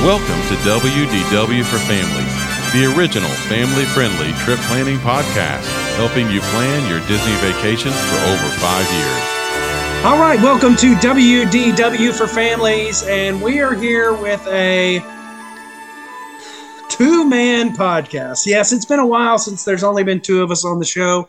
Welcome 0.00 0.40
to 0.48 0.54
WDW 0.64 1.62
for 1.62 1.78
Families, 1.80 2.72
the 2.72 2.90
original 2.96 3.28
family 3.28 3.84
friendly 3.84 4.32
trip 4.40 4.58
planning 4.60 4.96
podcast, 5.00 5.68
helping 5.96 6.30
you 6.30 6.40
plan 6.40 6.88
your 6.88 7.00
Disney 7.00 7.34
vacation 7.34 7.90
for 7.90 8.16
over 8.16 8.48
five 8.56 8.90
years. 8.94 10.06
All 10.06 10.18
right, 10.18 10.40
welcome 10.42 10.74
to 10.76 10.94
WDW 10.94 12.16
for 12.16 12.26
Families, 12.26 13.02
and 13.02 13.42
we 13.42 13.60
are 13.60 13.74
here 13.74 14.14
with 14.14 14.40
a 14.46 15.00
two 16.88 17.28
man 17.28 17.76
podcast. 17.76 18.46
Yes, 18.46 18.72
it's 18.72 18.86
been 18.86 19.00
a 19.00 19.06
while 19.06 19.36
since 19.36 19.64
there's 19.64 19.84
only 19.84 20.02
been 20.02 20.22
two 20.22 20.42
of 20.42 20.50
us 20.50 20.64
on 20.64 20.78
the 20.78 20.86
show. 20.86 21.28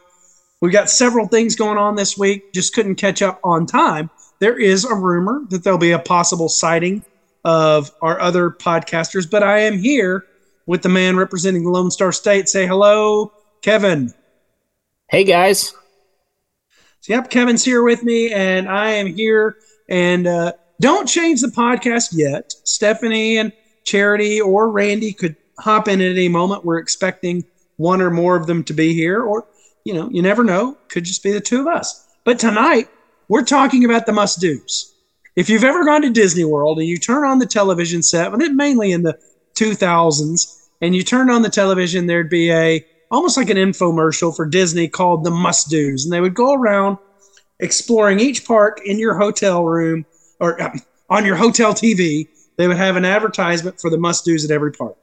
We've 0.62 0.72
got 0.72 0.90
several 0.90 1.28
things 1.28 1.58
going 1.58 1.78
on 1.78 1.98
this 1.98 2.18
week, 2.18 2.54
just 2.54 2.74
couldn't 2.74 2.96
catch 2.96 3.22
up 3.22 3.42
on 3.44 3.66
time. 3.66 4.10
There 4.40 4.58
is 4.58 4.86
a 4.86 4.96
rumor 4.96 5.42
that 5.50 5.66
there'll 5.66 5.78
be 5.78 5.92
a 5.92 6.00
possible 6.00 6.48
sighting 6.48 7.04
of 7.44 7.92
our 8.02 8.20
other 8.20 8.50
podcasters, 8.50 9.30
but 9.30 9.44
I 9.44 9.60
am 9.60 9.78
here 9.78 10.26
with 10.66 10.84
the 10.84 10.90
man 10.90 11.18
representing 11.18 11.64
the 11.64 11.70
Lone 11.70 11.92
Star 11.92 12.12
State. 12.12 12.48
Say 12.50 12.68
hello, 12.68 13.34
Kevin. 13.62 14.14
Hey 15.10 15.24
guys. 15.24 15.74
So, 17.02 17.14
yep, 17.14 17.30
Kevin's 17.30 17.66
here 17.66 17.84
with 17.84 18.04
me, 18.04 18.32
and 18.32 18.70
I 18.70 18.92
am 18.92 19.08
here. 19.08 19.58
And 19.90 20.28
uh, 20.28 20.54
don't 20.80 21.08
change 21.08 21.42
the 21.42 21.48
podcast 21.48 22.10
yet. 22.14 22.54
Stephanie 22.64 23.38
and 23.38 23.52
Charity 23.84 24.40
or 24.40 24.70
Randy 24.70 25.12
could 25.12 25.36
hop 25.60 25.88
in 25.88 26.00
at 26.00 26.12
any 26.12 26.30
moment. 26.30 26.64
We're 26.64 26.78
expecting 26.78 27.44
one 27.78 28.02
or 28.02 28.12
more 28.12 28.36
of 28.36 28.46
them 28.46 28.64
to 28.66 28.74
be 28.74 28.94
here, 28.94 29.22
or 29.22 29.48
you 29.84 29.94
know, 29.94 30.10
you 30.12 30.22
never 30.22 30.44
know. 30.44 30.78
Could 30.90 31.06
just 31.06 31.24
be 31.24 31.32
the 31.32 31.42
two 31.42 31.62
of 31.62 31.68
us. 31.68 32.08
But 32.24 32.38
tonight, 32.38 32.88
we're 33.28 33.44
talking 33.44 33.84
about 33.84 34.06
the 34.06 34.14
must 34.14 34.40
dos 34.40 34.91
if 35.36 35.50
you've 35.50 35.64
ever 35.64 35.86
gone 35.86 36.02
to 36.02 36.10
Disney 36.10 36.44
World 36.44 36.80
and 36.80 36.88
you 36.88 36.98
turn 36.98 37.26
on 37.26 37.40
the 37.40 37.46
television 37.46 38.04
set, 38.04 38.34
and 38.34 38.42
it 38.42 38.54
mainly 38.54 38.92
in 38.92 39.04
the 39.04 39.18
2000s, 39.56 40.68
and 40.82 40.96
you 40.96 41.04
turn 41.04 41.30
on 41.30 41.42
the 41.42 41.50
television, 41.50 42.08
there'd 42.08 42.30
be 42.30 42.52
a 42.52 42.86
almost 43.12 43.38
like 43.38 43.50
an 43.50 43.58
infomercial 43.58 44.36
for 44.36 44.46
Disney 44.46 44.88
called 44.88 45.24
the 45.24 45.32
Must 45.32 45.70
Dos, 45.70 46.06
and 46.06 46.14
they 46.14 46.22
would 46.22 46.34
go 46.34 46.54
around 46.54 46.98
exploring 47.62 48.20
each 48.20 48.46
park 48.46 48.82
in 48.84 49.00
your 49.00 49.14
hotel 49.14 49.64
room 49.64 50.06
or 50.40 50.62
uh, 50.62 50.76
on 51.10 51.26
your 51.26 51.36
hotel 51.36 51.74
TV. 51.74 52.28
They 52.58 52.68
would 52.68 52.78
have 52.78 52.96
an 52.96 53.06
advertisement 53.06 53.80
for 53.80 53.90
the 53.90 53.98
must 53.98 54.26
dos 54.26 54.44
at 54.44 54.52
every 54.52 54.72
park. 54.72 54.98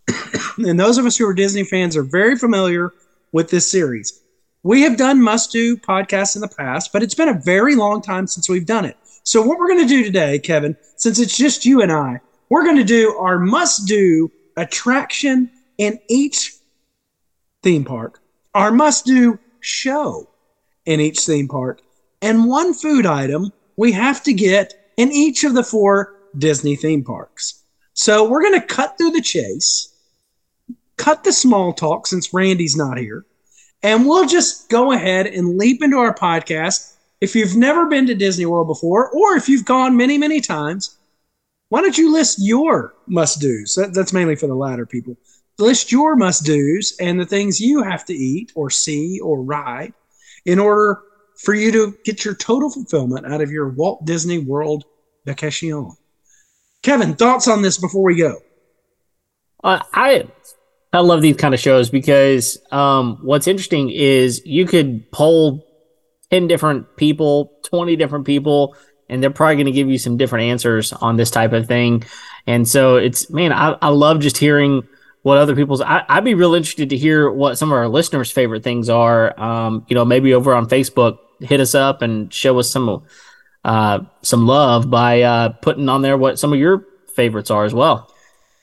and 0.58 0.78
those 0.78 0.96
of 0.96 1.06
us 1.06 1.16
who 1.16 1.26
are 1.26 1.34
Disney 1.34 1.64
fans 1.64 1.96
are 1.96 2.02
very 2.02 2.36
familiar 2.36 2.92
with 3.32 3.50
this 3.50 3.68
series. 3.68 4.20
We 4.62 4.82
have 4.82 4.96
done 4.96 5.20
must 5.20 5.50
do 5.50 5.76
podcasts 5.76 6.36
in 6.36 6.40
the 6.40 6.48
past, 6.48 6.92
but 6.92 7.02
it's 7.02 7.14
been 7.14 7.28
a 7.28 7.38
very 7.38 7.74
long 7.74 8.00
time 8.00 8.26
since 8.26 8.48
we've 8.48 8.64
done 8.64 8.84
it. 8.84 8.96
So, 9.26 9.40
what 9.40 9.58
we're 9.58 9.68
going 9.68 9.80
to 9.80 9.86
do 9.88 10.04
today, 10.04 10.38
Kevin, 10.38 10.76
since 10.96 11.18
it's 11.18 11.36
just 11.36 11.64
you 11.64 11.80
and 11.80 11.90
I, 11.90 12.20
we're 12.50 12.64
going 12.64 12.76
to 12.76 12.84
do 12.84 13.16
our 13.16 13.38
must 13.38 13.88
do 13.88 14.30
attraction 14.58 15.50
in 15.78 15.98
each 16.10 16.52
theme 17.62 17.86
park, 17.86 18.20
our 18.54 18.70
must 18.70 19.06
do 19.06 19.38
show 19.60 20.28
in 20.84 21.00
each 21.00 21.20
theme 21.20 21.48
park, 21.48 21.80
and 22.20 22.46
one 22.46 22.74
food 22.74 23.06
item 23.06 23.50
we 23.78 23.92
have 23.92 24.22
to 24.24 24.34
get 24.34 24.74
in 24.98 25.10
each 25.10 25.42
of 25.42 25.54
the 25.54 25.64
four 25.64 26.16
Disney 26.36 26.76
theme 26.76 27.02
parks. 27.02 27.62
So, 27.94 28.28
we're 28.28 28.42
going 28.42 28.60
to 28.60 28.66
cut 28.66 28.98
through 28.98 29.12
the 29.12 29.22
chase, 29.22 29.88
cut 30.98 31.24
the 31.24 31.32
small 31.32 31.72
talk 31.72 32.06
since 32.06 32.34
Randy's 32.34 32.76
not 32.76 32.98
here, 32.98 33.24
and 33.82 34.06
we'll 34.06 34.26
just 34.26 34.68
go 34.68 34.92
ahead 34.92 35.26
and 35.26 35.56
leap 35.56 35.82
into 35.82 35.96
our 35.96 36.14
podcast 36.14 36.93
if 37.24 37.34
you've 37.34 37.56
never 37.56 37.86
been 37.86 38.06
to 38.06 38.14
Disney 38.14 38.44
World 38.44 38.66
before, 38.66 39.10
or 39.10 39.34
if 39.34 39.48
you've 39.48 39.64
gone 39.64 39.96
many, 39.96 40.18
many 40.18 40.42
times, 40.42 40.98
why 41.70 41.80
don't 41.80 41.96
you 41.96 42.12
list 42.12 42.38
your 42.38 42.94
must 43.06 43.40
dos? 43.40 43.74
That, 43.76 43.94
that's 43.94 44.12
mainly 44.12 44.36
for 44.36 44.46
the 44.46 44.54
latter 44.54 44.84
people. 44.84 45.16
List 45.58 45.90
your 45.90 46.16
must 46.16 46.44
dos 46.44 46.94
and 47.00 47.18
the 47.18 47.24
things 47.24 47.60
you 47.60 47.82
have 47.82 48.04
to 48.04 48.12
eat 48.12 48.52
or 48.54 48.68
see 48.68 49.20
or 49.20 49.42
ride 49.42 49.94
in 50.44 50.58
order 50.58 51.00
for 51.42 51.54
you 51.54 51.72
to 51.72 51.96
get 52.04 52.26
your 52.26 52.34
total 52.34 52.70
fulfillment 52.70 53.26
out 53.26 53.40
of 53.40 53.50
your 53.50 53.70
Walt 53.70 54.04
Disney 54.04 54.38
World 54.38 54.84
vacation. 55.24 55.92
Kevin, 56.82 57.14
thoughts 57.14 57.48
on 57.48 57.62
this 57.62 57.78
before 57.78 58.02
we 58.02 58.16
go? 58.16 58.36
Uh, 59.62 59.80
I 59.94 60.28
I 60.92 60.98
love 60.98 61.22
these 61.22 61.36
kind 61.36 61.54
of 61.54 61.60
shows 61.60 61.88
because 61.88 62.58
um, 62.70 63.18
what's 63.22 63.46
interesting 63.46 63.88
is 63.88 64.44
you 64.44 64.66
could 64.66 65.10
poll 65.10 65.66
10 66.30 66.48
different 66.48 66.96
people, 66.96 67.52
20 67.64 67.96
different 67.96 68.24
people, 68.24 68.76
and 69.08 69.22
they're 69.22 69.30
probably 69.30 69.56
going 69.56 69.66
to 69.66 69.72
give 69.72 69.88
you 69.88 69.98
some 69.98 70.16
different 70.16 70.44
answers 70.44 70.92
on 70.92 71.16
this 71.16 71.30
type 71.30 71.52
of 71.52 71.66
thing. 71.66 72.04
And 72.46 72.66
so 72.66 72.96
it's, 72.96 73.30
man, 73.30 73.52
I, 73.52 73.76
I 73.80 73.88
love 73.88 74.20
just 74.20 74.38
hearing 74.38 74.86
what 75.22 75.38
other 75.38 75.54
people's, 75.54 75.80
I, 75.80 76.04
would 76.14 76.24
be 76.24 76.34
real 76.34 76.54
interested 76.54 76.90
to 76.90 76.96
hear 76.96 77.30
what 77.30 77.56
some 77.56 77.70
of 77.70 77.78
our 77.78 77.88
listeners' 77.88 78.30
favorite 78.30 78.62
things 78.62 78.88
are. 78.88 79.38
Um, 79.40 79.86
you 79.88 79.94
know, 79.94 80.04
maybe 80.04 80.34
over 80.34 80.54
on 80.54 80.68
Facebook, 80.68 81.18
hit 81.40 81.60
us 81.60 81.74
up 81.74 82.02
and 82.02 82.32
show 82.32 82.58
us 82.58 82.70
some, 82.70 83.06
uh, 83.64 84.00
some 84.22 84.46
love 84.46 84.90
by, 84.90 85.22
uh, 85.22 85.48
putting 85.50 85.88
on 85.88 86.02
there 86.02 86.16
what 86.18 86.38
some 86.38 86.52
of 86.52 86.58
your 86.58 86.86
favorites 87.14 87.50
are 87.50 87.64
as 87.64 87.74
well. 87.74 88.10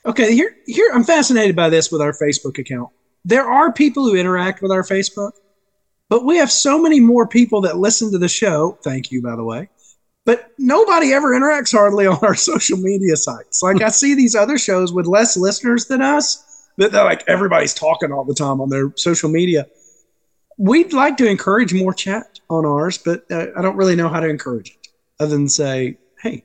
Okay. 0.04 0.34
Here, 0.34 0.56
here, 0.66 0.90
I'm 0.92 1.04
fascinated 1.04 1.56
by 1.56 1.68
this 1.68 1.90
with 1.90 2.00
our 2.00 2.12
Facebook 2.12 2.58
account. 2.58 2.90
There 3.24 3.48
are 3.48 3.72
people 3.72 4.04
who 4.04 4.16
interact 4.16 4.62
with 4.62 4.72
our 4.72 4.82
Facebook 4.82 5.32
but 6.12 6.26
we 6.26 6.36
have 6.36 6.52
so 6.52 6.78
many 6.78 7.00
more 7.00 7.26
people 7.26 7.62
that 7.62 7.78
listen 7.78 8.12
to 8.12 8.18
the 8.18 8.28
show. 8.28 8.76
Thank 8.84 9.10
you, 9.10 9.22
by 9.22 9.34
the 9.34 9.44
way. 9.44 9.70
But 10.26 10.50
nobody 10.58 11.14
ever 11.14 11.28
interacts 11.28 11.72
hardly 11.72 12.06
on 12.06 12.18
our 12.20 12.34
social 12.50 12.76
media 12.76 13.16
sites. 13.16 13.62
Like 13.62 13.80
I 13.80 13.88
see 13.88 14.14
these 14.14 14.34
other 14.34 14.58
shows 14.58 14.92
with 14.92 15.06
less 15.06 15.38
listeners 15.38 15.86
than 15.86 16.02
us, 16.02 16.68
that 16.76 16.92
they're 16.92 17.02
like 17.02 17.24
everybody's 17.28 17.72
talking 17.72 18.12
all 18.12 18.24
the 18.24 18.34
time 18.34 18.60
on 18.60 18.68
their 18.68 18.92
social 18.94 19.30
media. 19.30 19.66
We'd 20.58 20.92
like 20.92 21.16
to 21.16 21.26
encourage 21.26 21.72
more 21.72 21.94
chat 21.94 22.40
on 22.50 22.66
ours, 22.66 22.98
but 22.98 23.24
uh, 23.30 23.46
I 23.56 23.62
don't 23.62 23.76
really 23.76 23.96
know 23.96 24.10
how 24.10 24.20
to 24.20 24.28
encourage 24.28 24.68
it 24.68 24.88
other 25.18 25.30
than 25.30 25.48
say, 25.48 25.96
hey, 26.20 26.44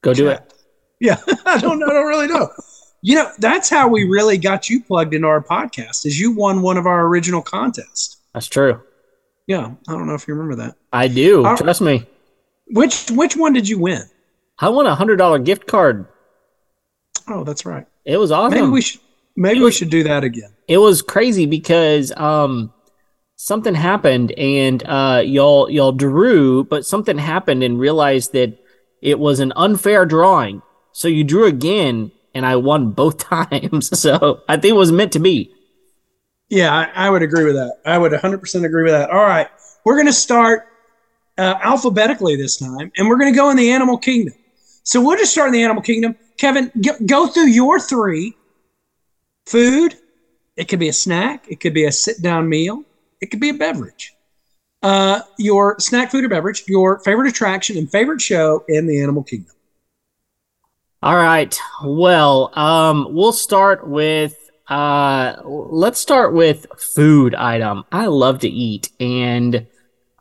go 0.00 0.14
chat. 0.14 0.16
do 0.16 0.28
it. 0.30 0.54
Yeah, 1.00 1.20
I 1.44 1.58
don't 1.58 1.78
know. 1.78 1.86
I 1.86 1.92
don't 1.92 2.06
really 2.06 2.28
know. 2.28 2.48
You 3.02 3.16
know, 3.16 3.30
that's 3.40 3.68
how 3.68 3.88
we 3.88 4.04
really 4.04 4.38
got 4.38 4.70
you 4.70 4.82
plugged 4.82 5.12
into 5.12 5.28
our 5.28 5.44
podcast. 5.44 6.06
Is 6.06 6.18
you 6.18 6.34
won 6.34 6.62
one 6.62 6.78
of 6.78 6.86
our 6.86 7.06
original 7.06 7.42
contests. 7.42 8.22
That's 8.34 8.48
true. 8.48 8.82
Yeah, 9.46 9.72
I 9.88 9.92
don't 9.92 10.06
know 10.06 10.14
if 10.14 10.26
you 10.26 10.34
remember 10.34 10.56
that. 10.64 10.76
I 10.92 11.08
do. 11.08 11.42
Trust 11.56 11.80
me. 11.80 12.06
Which 12.68 13.10
which 13.10 13.36
one 13.36 13.52
did 13.52 13.68
you 13.68 13.78
win? 13.78 14.02
I 14.58 14.68
won 14.68 14.86
a 14.86 14.94
hundred 14.94 15.16
dollar 15.16 15.38
gift 15.38 15.66
card. 15.66 16.06
Oh, 17.28 17.44
that's 17.44 17.64
right. 17.64 17.86
It 18.04 18.16
was 18.16 18.30
awesome. 18.30 18.58
Maybe 18.58 18.68
we 18.70 18.80
should 18.80 19.00
maybe 19.36 19.60
was, 19.60 19.74
we 19.74 19.78
should 19.78 19.90
do 19.90 20.02
that 20.04 20.24
again. 20.24 20.50
It 20.66 20.78
was 20.78 21.02
crazy 21.02 21.46
because 21.46 22.12
um 22.16 22.72
something 23.36 23.74
happened 23.74 24.32
and 24.32 24.82
uh 24.86 25.22
y'all 25.24 25.70
y'all 25.70 25.92
drew, 25.92 26.64
but 26.64 26.86
something 26.86 27.18
happened 27.18 27.62
and 27.62 27.78
realized 27.78 28.32
that 28.32 28.58
it 29.02 29.18
was 29.18 29.40
an 29.40 29.52
unfair 29.56 30.06
drawing. 30.06 30.62
So 30.92 31.08
you 31.08 31.22
drew 31.24 31.44
again 31.44 32.12
and 32.34 32.46
I 32.46 32.56
won 32.56 32.90
both 32.92 33.18
times. 33.30 33.98
So 33.98 34.40
I 34.48 34.56
think 34.56 34.72
it 34.72 34.78
was 34.78 34.92
meant 34.92 35.12
to 35.12 35.20
be. 35.20 35.53
Yeah, 36.48 36.72
I, 36.72 37.06
I, 37.06 37.10
would 37.10 37.22
agree 37.22 37.44
with 37.44 37.54
that. 37.54 37.78
I 37.86 37.96
would 37.98 38.12
100% 38.12 38.64
agree 38.64 38.84
with 38.84 38.92
that. 38.92 39.10
All 39.10 39.22
right. 39.22 39.48
We're 39.84 39.94
going 39.94 40.06
to 40.06 40.12
start 40.12 40.68
uh, 41.38 41.54
alphabetically 41.62 42.36
this 42.36 42.56
time, 42.56 42.92
and 42.96 43.08
we're 43.08 43.16
going 43.16 43.32
to 43.32 43.36
go 43.36 43.50
in 43.50 43.56
the 43.56 43.72
animal 43.72 43.98
kingdom. 43.98 44.34
So 44.82 45.00
we'll 45.00 45.16
just 45.16 45.32
start 45.32 45.48
in 45.48 45.54
the 45.54 45.62
animal 45.62 45.82
kingdom. 45.82 46.16
Kevin, 46.36 46.70
go 47.06 47.26
through 47.26 47.48
your 47.48 47.80
three 47.80 48.36
food. 49.46 49.96
It 50.56 50.68
could 50.68 50.78
be 50.78 50.88
a 50.88 50.92
snack, 50.92 51.46
it 51.48 51.60
could 51.60 51.74
be 51.74 51.84
a 51.84 51.92
sit 51.92 52.22
down 52.22 52.48
meal, 52.48 52.84
it 53.20 53.30
could 53.30 53.40
be 53.40 53.48
a 53.48 53.54
beverage. 53.54 54.14
Uh, 54.82 55.22
your 55.38 55.76
snack, 55.80 56.10
food, 56.10 56.24
or 56.24 56.28
beverage, 56.28 56.62
your 56.68 56.98
favorite 57.00 57.28
attraction 57.28 57.78
and 57.78 57.90
favorite 57.90 58.20
show 58.20 58.64
in 58.68 58.86
the 58.86 59.02
animal 59.02 59.22
kingdom. 59.22 59.54
All 61.02 61.16
right. 61.16 61.58
Well, 61.82 62.56
um, 62.58 63.08
we'll 63.10 63.32
start 63.32 63.88
with 63.88 64.43
uh, 64.68 65.36
let's 65.44 66.00
start 66.00 66.32
with 66.32 66.66
food 66.78 67.34
item. 67.34 67.84
I 67.92 68.06
love 68.06 68.40
to 68.40 68.48
eat, 68.48 68.90
and 68.98 69.66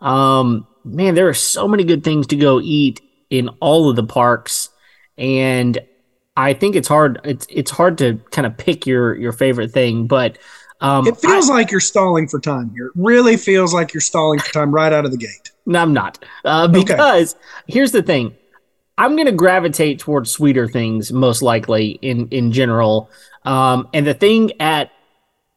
um, 0.02 0.68
man, 0.84 1.16
there 1.16 1.30
are 1.30 1.34
so 1.34 1.68
many 1.68 1.84
good 1.84 2.04
things 2.04 2.28
to 2.28 2.36
go 2.36 2.60
eat 2.62 3.02
in 3.30 3.50
all 3.62 3.90
of 3.90 3.96
the 3.96 4.04
parks, 4.04 4.70
and 5.18 5.80
I 6.36 6.54
think 6.54 6.76
it's 6.76 6.88
hard. 6.88 7.22
It's 7.24 7.48
it's 7.50 7.72
hard 7.72 7.98
to 8.00 8.20
kind 8.32 8.46
of 8.46 8.58
pick 8.58 8.86
your 8.86 9.16
your 9.16 9.32
favorite 9.32 9.72
thing, 9.72 10.08
but 10.08 10.38
um, 10.82 11.08
it 11.08 11.18
feels 11.18 11.50
I, 11.50 11.54
like 11.54 11.72
you're 11.72 11.80
stalling 11.80 12.28
for 12.28 12.40
time 12.40 12.72
here. 12.76 12.88
It 12.88 12.94
really 12.96 13.38
feels 13.38 13.74
like 13.74 13.94
you're 13.94 14.02
stalling 14.02 14.40
for 14.40 14.52
time 14.52 14.74
right 14.74 14.92
out 14.92 15.06
of 15.06 15.12
the 15.12 15.18
gate. 15.18 15.52
No, 15.66 15.82
I'm 15.82 15.94
not. 15.94 16.24
Uh, 16.44 16.68
because 16.68 17.36
okay. 17.36 17.44
here's 17.68 17.94
the 17.94 18.04
thing. 18.04 18.36
I'm 18.98 19.16
going 19.16 19.26
to 19.26 19.32
gravitate 19.32 20.00
towards 20.00 20.32
sweeter 20.32 20.68
things 20.68 21.12
most 21.12 21.42
likely 21.42 21.92
in 22.02 22.28
in 22.30 22.52
general. 22.52 23.10
Um, 23.44 23.88
and 23.94 24.06
the 24.06 24.14
thing 24.14 24.52
at 24.62 24.92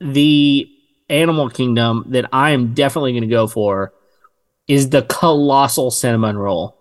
the 0.00 0.70
Animal 1.08 1.50
Kingdom 1.50 2.04
that 2.08 2.28
I 2.32 2.50
am 2.50 2.74
definitely 2.74 3.12
going 3.12 3.22
to 3.22 3.28
go 3.28 3.46
for 3.46 3.92
is 4.66 4.90
the 4.90 5.02
colossal 5.02 5.90
cinnamon 5.90 6.36
roll. 6.36 6.76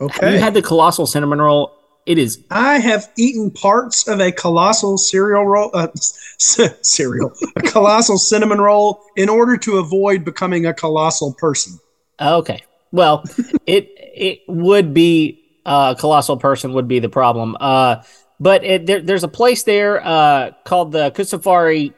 Okay. 0.00 0.26
Have 0.26 0.34
you 0.34 0.40
had 0.40 0.54
the 0.54 0.62
colossal 0.62 1.06
cinnamon 1.06 1.40
roll? 1.40 1.76
It 2.06 2.18
is. 2.18 2.42
I 2.50 2.78
have 2.78 3.10
eaten 3.16 3.50
parts 3.50 4.08
of 4.08 4.20
a 4.20 4.32
colossal 4.32 4.96
cereal 4.96 5.44
roll, 5.46 5.70
uh, 5.74 5.88
cereal, 5.96 7.32
a 7.56 7.62
colossal 7.62 8.18
cinnamon 8.18 8.60
roll 8.60 9.02
in 9.16 9.28
order 9.28 9.56
to 9.58 9.78
avoid 9.78 10.24
becoming 10.24 10.66
a 10.66 10.72
colossal 10.72 11.34
person. 11.34 11.78
Okay. 12.20 12.62
Well, 12.92 13.24
it 13.66 13.99
it 14.20 14.40
would 14.46 14.92
be 14.92 15.42
uh, 15.64 15.94
a 15.96 16.00
colossal 16.00 16.36
person 16.36 16.74
would 16.74 16.86
be 16.86 16.98
the 16.98 17.08
problem. 17.08 17.56
Uh, 17.58 18.02
but 18.38 18.62
it, 18.64 18.86
there, 18.86 19.00
there's 19.00 19.24
a 19.24 19.28
place 19.28 19.62
there 19.62 20.04
uh, 20.06 20.52
called 20.64 20.92
the 20.92 21.10
Kusafiri 21.10 21.94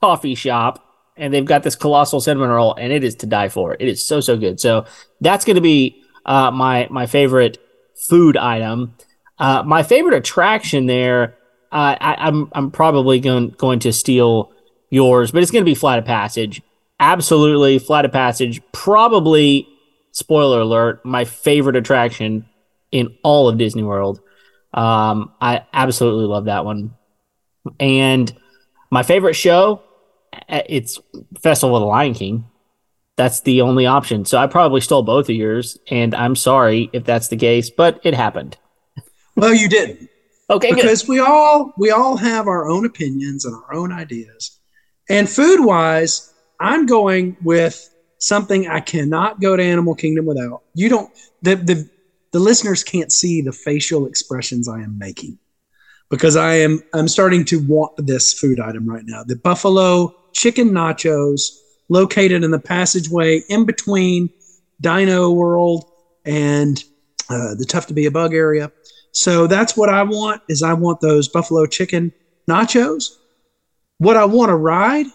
Coffee 0.00 0.34
Shop, 0.34 0.84
and 1.16 1.32
they've 1.32 1.44
got 1.44 1.62
this 1.62 1.76
colossal 1.76 2.20
cinnamon 2.20 2.50
roll, 2.50 2.74
and 2.74 2.92
it 2.92 3.04
is 3.04 3.14
to 3.16 3.26
die 3.26 3.48
for. 3.48 3.76
It 3.78 3.88
is 3.88 4.06
so 4.06 4.20
so 4.20 4.36
good. 4.36 4.60
So 4.60 4.84
that's 5.20 5.44
going 5.44 5.56
to 5.56 5.62
be 5.62 6.02
uh, 6.26 6.50
my 6.50 6.88
my 6.90 7.06
favorite 7.06 7.58
food 8.08 8.36
item. 8.36 8.94
Uh, 9.38 9.62
my 9.64 9.82
favorite 9.82 10.16
attraction 10.16 10.86
there, 10.86 11.36
uh, 11.72 11.96
I, 12.00 12.16
I'm 12.18 12.48
I'm 12.52 12.70
probably 12.70 13.20
going 13.20 13.50
going 13.50 13.78
to 13.80 13.92
steal 13.92 14.52
yours, 14.90 15.30
but 15.30 15.42
it's 15.42 15.52
going 15.52 15.64
to 15.64 15.70
be 15.70 15.74
Flight 15.74 15.98
of 15.98 16.04
Passage. 16.04 16.62
Absolutely, 16.98 17.78
Flight 17.78 18.04
of 18.04 18.12
Passage. 18.12 18.60
Probably, 18.72 19.66
spoiler 20.12 20.60
alert, 20.60 21.04
my 21.04 21.24
favorite 21.24 21.76
attraction 21.76 22.46
in 22.90 23.16
all 23.22 23.48
of 23.48 23.58
Disney 23.58 23.82
World. 23.82 24.20
Um, 24.72 25.32
I 25.40 25.64
absolutely 25.72 26.26
love 26.26 26.46
that 26.46 26.64
one. 26.64 26.94
And 27.78 28.32
my 28.90 29.02
favorite 29.02 29.34
show, 29.34 29.82
it's 30.48 30.98
Festival 31.40 31.76
of 31.76 31.80
the 31.80 31.86
Lion 31.86 32.14
King. 32.14 32.46
That's 33.16 33.40
the 33.40 33.60
only 33.60 33.86
option. 33.86 34.24
So 34.24 34.38
I 34.38 34.46
probably 34.46 34.80
stole 34.80 35.02
both 35.02 35.28
of 35.28 35.36
yours, 35.36 35.78
and 35.90 36.14
I'm 36.14 36.34
sorry 36.36 36.88
if 36.92 37.04
that's 37.04 37.28
the 37.28 37.36
case, 37.36 37.68
but 37.68 38.00
it 38.02 38.14
happened. 38.14 38.56
Well, 39.36 39.54
you 39.54 39.68
didn't. 39.68 40.08
Okay, 40.50 40.74
because 40.74 41.02
good. 41.02 41.12
we 41.12 41.20
all 41.20 41.72
we 41.78 41.92
all 41.92 42.16
have 42.16 42.48
our 42.48 42.68
own 42.68 42.84
opinions 42.84 43.44
and 43.44 43.54
our 43.54 43.72
own 43.72 43.92
ideas. 43.92 44.58
And 45.08 45.28
food 45.28 45.64
wise, 45.64 46.34
I'm 46.58 46.86
going 46.86 47.36
with 47.44 47.88
something 48.20 48.68
I 48.68 48.80
cannot 48.80 49.40
go 49.40 49.56
to 49.56 49.62
Animal 49.62 49.96
Kingdom 49.96 50.26
without. 50.26 50.62
You 50.74 50.88
don't 50.88 51.10
the 51.42 51.56
the 51.56 51.90
the 52.32 52.38
listeners 52.38 52.84
can't 52.84 53.10
see 53.10 53.42
the 53.42 53.52
facial 53.52 54.06
expressions 54.06 54.68
I 54.68 54.80
am 54.82 54.96
making 54.96 55.38
because 56.08 56.36
I 56.36 56.54
am 56.54 56.80
I'm 56.94 57.08
starting 57.08 57.44
to 57.46 57.58
want 57.66 57.92
this 57.96 58.32
food 58.32 58.60
item 58.60 58.88
right 58.88 59.04
now. 59.04 59.24
The 59.24 59.36
buffalo 59.36 60.14
chicken 60.32 60.70
nachos 60.70 61.50
located 61.88 62.44
in 62.44 62.52
the 62.52 62.58
passageway 62.60 63.42
in 63.48 63.64
between 63.64 64.30
Dino 64.80 65.30
World 65.30 65.84
and 66.24 66.82
uh, 67.28 67.54
the 67.54 67.64
Tough 67.66 67.86
to 67.88 67.94
Be 67.94 68.06
a 68.06 68.10
Bug 68.10 68.32
area. 68.34 68.70
So 69.12 69.46
that's 69.46 69.76
what 69.76 69.88
I 69.88 70.02
want 70.04 70.42
is 70.48 70.62
I 70.62 70.72
want 70.72 71.00
those 71.00 71.28
buffalo 71.28 71.66
chicken 71.66 72.12
nachos. 72.48 73.16
What 73.98 74.16
I 74.16 74.24
want 74.24 74.50
to 74.50 74.56
ride, 74.56 75.06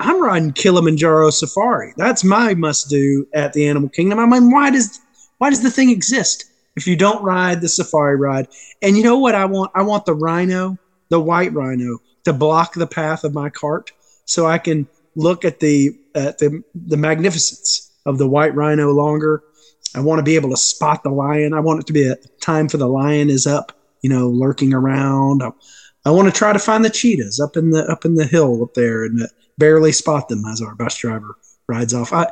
I'm 0.00 0.22
riding 0.22 0.52
Kilimanjaro 0.52 1.28
Safari. 1.28 1.92
That's 1.98 2.24
my 2.24 2.54
must 2.54 2.88
do 2.88 3.26
at 3.34 3.52
the 3.52 3.68
Animal 3.68 3.90
Kingdom. 3.90 4.18
I 4.18 4.24
mean, 4.24 4.50
why 4.50 4.70
does 4.70 4.98
why 5.36 5.50
does 5.50 5.62
the 5.62 5.70
thing 5.70 5.90
exist 5.90 6.46
if 6.74 6.86
you 6.86 6.96
don't 6.96 7.22
ride 7.22 7.60
the 7.60 7.68
safari 7.68 8.16
ride? 8.16 8.48
And 8.80 8.96
you 8.96 9.02
know 9.02 9.18
what 9.18 9.34
I 9.34 9.44
want? 9.44 9.72
I 9.74 9.82
want 9.82 10.06
the 10.06 10.14
rhino, 10.14 10.78
the 11.10 11.20
white 11.20 11.52
rhino, 11.52 11.98
to 12.24 12.32
block 12.32 12.74
the 12.74 12.86
path 12.86 13.24
of 13.24 13.34
my 13.34 13.50
cart 13.50 13.92
so 14.24 14.46
I 14.46 14.56
can 14.56 14.88
look 15.16 15.44
at 15.44 15.60
the 15.60 15.90
at 16.14 16.38
the 16.38 16.62
the 16.74 16.96
magnificence 16.96 17.92
of 18.06 18.16
the 18.16 18.28
white 18.28 18.54
rhino 18.54 18.92
longer. 18.92 19.44
I 19.94 20.00
want 20.00 20.18
to 20.18 20.22
be 20.22 20.36
able 20.36 20.50
to 20.50 20.56
spot 20.56 21.02
the 21.02 21.10
lion. 21.10 21.52
I 21.52 21.60
want 21.60 21.80
it 21.80 21.86
to 21.88 21.92
be 21.92 22.08
a 22.08 22.16
time 22.40 22.70
for 22.70 22.78
the 22.78 22.88
lion 22.88 23.28
is 23.28 23.46
up, 23.46 23.72
you 24.00 24.08
know, 24.08 24.30
lurking 24.30 24.72
around. 24.72 25.42
I, 25.42 25.50
I 26.06 26.10
want 26.10 26.32
to 26.32 26.38
try 26.38 26.54
to 26.54 26.58
find 26.58 26.84
the 26.84 26.90
cheetahs 26.90 27.38
up 27.38 27.58
in 27.58 27.70
the 27.70 27.84
up 27.84 28.06
in 28.06 28.14
the 28.14 28.24
hill 28.24 28.62
up 28.62 28.72
there 28.72 29.04
and 29.04 29.28
barely 29.60 29.92
spot 29.92 30.28
them 30.28 30.44
as 30.46 30.60
our 30.60 30.74
bus 30.74 30.96
driver 30.96 31.36
rides 31.68 31.94
off. 31.94 32.12
I, 32.12 32.26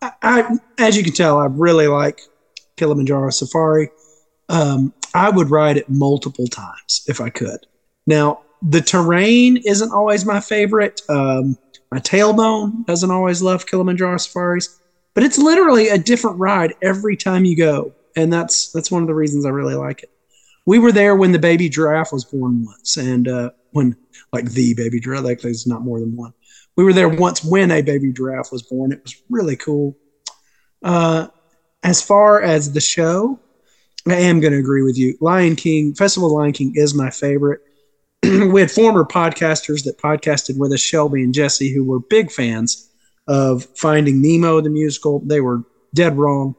I, 0.00 0.12
I 0.22 0.58
as 0.78 0.96
you 0.96 1.02
can 1.02 1.12
tell, 1.12 1.38
I 1.38 1.46
really 1.46 1.88
like 1.88 2.20
Kilimanjaro 2.76 3.30
Safari. 3.30 3.90
Um, 4.48 4.94
I 5.14 5.30
would 5.30 5.50
ride 5.50 5.76
it 5.76 5.88
multiple 5.88 6.46
times 6.46 7.04
if 7.08 7.20
I 7.20 7.30
could. 7.30 7.66
Now, 8.06 8.42
the 8.62 8.80
terrain 8.80 9.56
isn't 9.64 9.92
always 9.92 10.24
my 10.24 10.40
favorite. 10.40 11.00
Um, 11.08 11.58
my 11.90 11.98
tailbone 11.98 12.86
doesn't 12.86 13.10
always 13.10 13.42
love 13.42 13.66
Kilimanjaro 13.66 14.16
safaris, 14.18 14.80
but 15.14 15.22
it's 15.22 15.38
literally 15.38 15.88
a 15.88 15.98
different 15.98 16.38
ride 16.38 16.74
every 16.82 17.16
time 17.16 17.44
you 17.44 17.56
go, 17.56 17.92
and 18.16 18.32
that's 18.32 18.72
that's 18.72 18.90
one 18.90 19.02
of 19.02 19.08
the 19.08 19.14
reasons 19.14 19.46
I 19.46 19.50
really 19.50 19.74
like 19.74 20.02
it. 20.02 20.10
We 20.66 20.78
were 20.78 20.92
there 20.92 21.14
when 21.14 21.32
the 21.32 21.38
baby 21.38 21.68
giraffe 21.68 22.12
was 22.12 22.24
born 22.24 22.64
once, 22.64 22.96
and 22.96 23.28
uh, 23.28 23.50
when 23.70 23.96
like 24.32 24.50
the 24.50 24.74
baby 24.74 24.98
giraffe, 24.98 25.24
like 25.24 25.40
there's 25.40 25.66
not 25.66 25.82
more 25.82 26.00
than 26.00 26.16
one. 26.16 26.32
We 26.76 26.84
were 26.84 26.92
there 26.92 27.08
once 27.08 27.44
when 27.44 27.70
a 27.70 27.82
baby 27.82 28.12
giraffe 28.12 28.50
was 28.50 28.62
born. 28.62 28.92
It 28.92 29.02
was 29.02 29.22
really 29.30 29.56
cool. 29.56 29.96
Uh, 30.82 31.28
as 31.82 32.02
far 32.02 32.42
as 32.42 32.72
the 32.72 32.80
show, 32.80 33.38
I 34.06 34.14
am 34.14 34.40
going 34.40 34.52
to 34.52 34.58
agree 34.58 34.82
with 34.82 34.98
you. 34.98 35.16
Lion 35.20 35.56
King 35.56 35.94
Festival 35.94 36.28
of 36.28 36.34
Lion 36.34 36.52
King 36.52 36.72
is 36.74 36.94
my 36.94 37.10
favorite. 37.10 37.60
we 38.22 38.60
had 38.60 38.70
former 38.70 39.04
podcasters 39.04 39.84
that 39.84 39.98
podcasted 39.98 40.58
with 40.58 40.72
us, 40.72 40.80
Shelby 40.80 41.22
and 41.22 41.32
Jesse, 41.32 41.72
who 41.72 41.84
were 41.84 42.00
big 42.00 42.30
fans 42.30 42.90
of 43.26 43.64
Finding 43.76 44.20
Nemo, 44.20 44.60
the 44.60 44.70
musical. 44.70 45.20
They 45.20 45.40
were 45.40 45.62
dead 45.94 46.16
wrong. 46.16 46.54